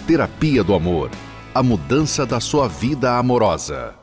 Terapia 0.06 0.64
do 0.64 0.74
Amor 0.74 1.10
a 1.52 1.62
mudança 1.62 2.24
da 2.24 2.38
sua 2.38 2.68
vida 2.68 3.18
amorosa. 3.18 3.94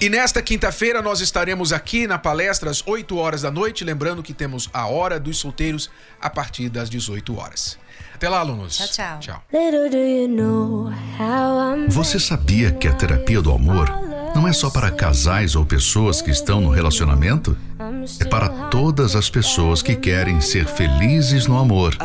E 0.00 0.08
nesta 0.08 0.40
quinta-feira 0.40 1.02
nós 1.02 1.20
estaremos 1.20 1.72
aqui 1.72 2.06
na 2.06 2.16
palestra 2.18 2.70
às 2.70 2.86
8 2.86 3.16
horas 3.16 3.42
da 3.42 3.50
noite, 3.50 3.82
lembrando 3.82 4.22
que 4.22 4.32
temos 4.32 4.70
a 4.72 4.86
hora 4.86 5.18
dos 5.18 5.38
solteiros 5.38 5.90
a 6.20 6.30
partir 6.30 6.68
das 6.68 6.88
18 6.88 7.36
horas. 7.36 7.76
Até 8.14 8.28
lá, 8.28 8.38
alunos. 8.38 8.76
Tchau, 8.76 9.18
tchau. 9.18 9.18
Tchau. 9.20 9.42
Você 11.88 12.20
sabia 12.20 12.70
que 12.70 12.86
a 12.86 12.92
terapia 12.92 13.42
do 13.42 13.52
amor 13.52 13.90
não 14.36 14.46
é 14.46 14.52
só 14.52 14.70
para 14.70 14.88
casais 14.88 15.56
ou 15.56 15.66
pessoas 15.66 16.22
que 16.22 16.30
estão 16.30 16.60
no 16.60 16.70
relacionamento? 16.70 17.58
É 18.20 18.24
para 18.24 18.48
todas 18.68 19.16
as 19.16 19.28
pessoas 19.28 19.82
que 19.82 19.96
querem 19.96 20.40
ser 20.40 20.66
felizes 20.66 21.48
no 21.48 21.58
amor. 21.58 21.96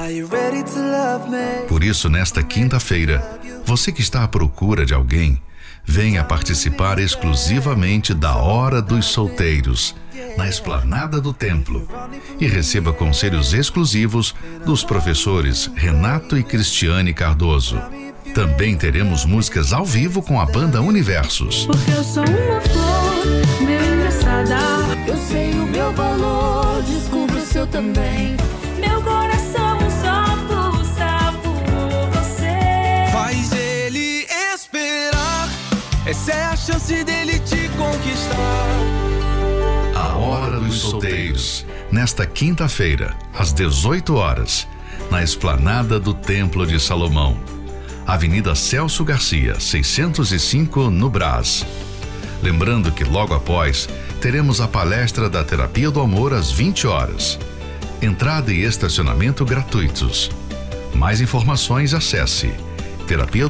Por 1.67 1.84
isso, 1.84 2.10
nesta 2.10 2.41
quinta-feira, 2.41 3.39
você 3.63 3.91
que 3.91 4.01
está 4.01 4.23
à 4.23 4.27
procura 4.27 4.84
de 4.84 4.95
alguém, 4.95 5.39
venha 5.83 6.23
participar 6.23 6.99
exclusivamente 6.99 8.13
da 8.13 8.35
Hora 8.35 8.81
dos 8.81 9.05
Solteiros, 9.05 9.95
na 10.37 10.47
esplanada 10.47 11.19
do 11.19 11.33
templo, 11.33 11.87
e 12.39 12.47
receba 12.47 12.93
conselhos 12.93 13.53
exclusivos 13.53 14.33
dos 14.65 14.83
professores 14.83 15.69
Renato 15.75 16.37
e 16.37 16.43
Cristiane 16.43 17.13
Cardoso. 17.13 17.79
Também 18.33 18.75
teremos 18.75 19.25
músicas 19.25 19.73
ao 19.73 19.85
vivo 19.85 20.21
com 20.21 20.41
a 20.41 20.45
banda 20.45 20.81
Universos. 20.81 21.67
Porque 21.67 21.91
eu 21.91 22.03
sou 22.03 22.23
uma 22.23 22.61
flor, 22.61 23.61
meu 23.61 23.93
engraçada. 23.93 24.57
Eu 25.07 25.17
sei 25.17 25.51
o 25.51 25.67
meu 25.67 25.93
valor, 25.93 26.81
descubra 26.81 27.35
o 27.35 27.45
seu 27.45 27.67
também. 27.67 28.32
Chance 36.63 37.04
dele 37.04 37.39
te 37.39 37.67
conquistar. 37.78 38.67
A 39.95 40.15
Hora 40.15 40.60
dos 40.60 40.80
Solteiros, 40.80 41.65
nesta 41.91 42.26
quinta-feira, 42.26 43.15
às 43.38 43.52
18 43.52 44.15
horas, 44.15 44.65
na 45.12 45.21
esplanada 45.21 45.99
do 45.99 46.13
Templo 46.13 46.65
de 46.65 46.80
Salomão. 46.80 47.38
Avenida 48.08 48.56
Celso 48.56 49.04
Garcia, 49.04 49.60
605, 49.60 50.89
no 50.89 51.10
Brás. 51.10 51.65
Lembrando 52.41 52.91
que 52.91 53.04
logo 53.04 53.34
após 53.34 53.89
teremos 54.21 54.62
a 54.62 54.67
palestra 54.67 55.30
da 55.30 55.43
Terapia 55.43 55.91
do 55.91 55.99
Amor 55.99 56.34
às 56.34 56.49
20 56.49 56.88
horas. 56.88 57.38
Entrada 58.02 58.54
e 58.54 58.63
estacionamento 58.63 59.43
gratuitos. 59.45 60.32
Mais 60.93 61.19
informações 61.19 61.93
acesse 61.93 62.54
terapia 63.08 63.49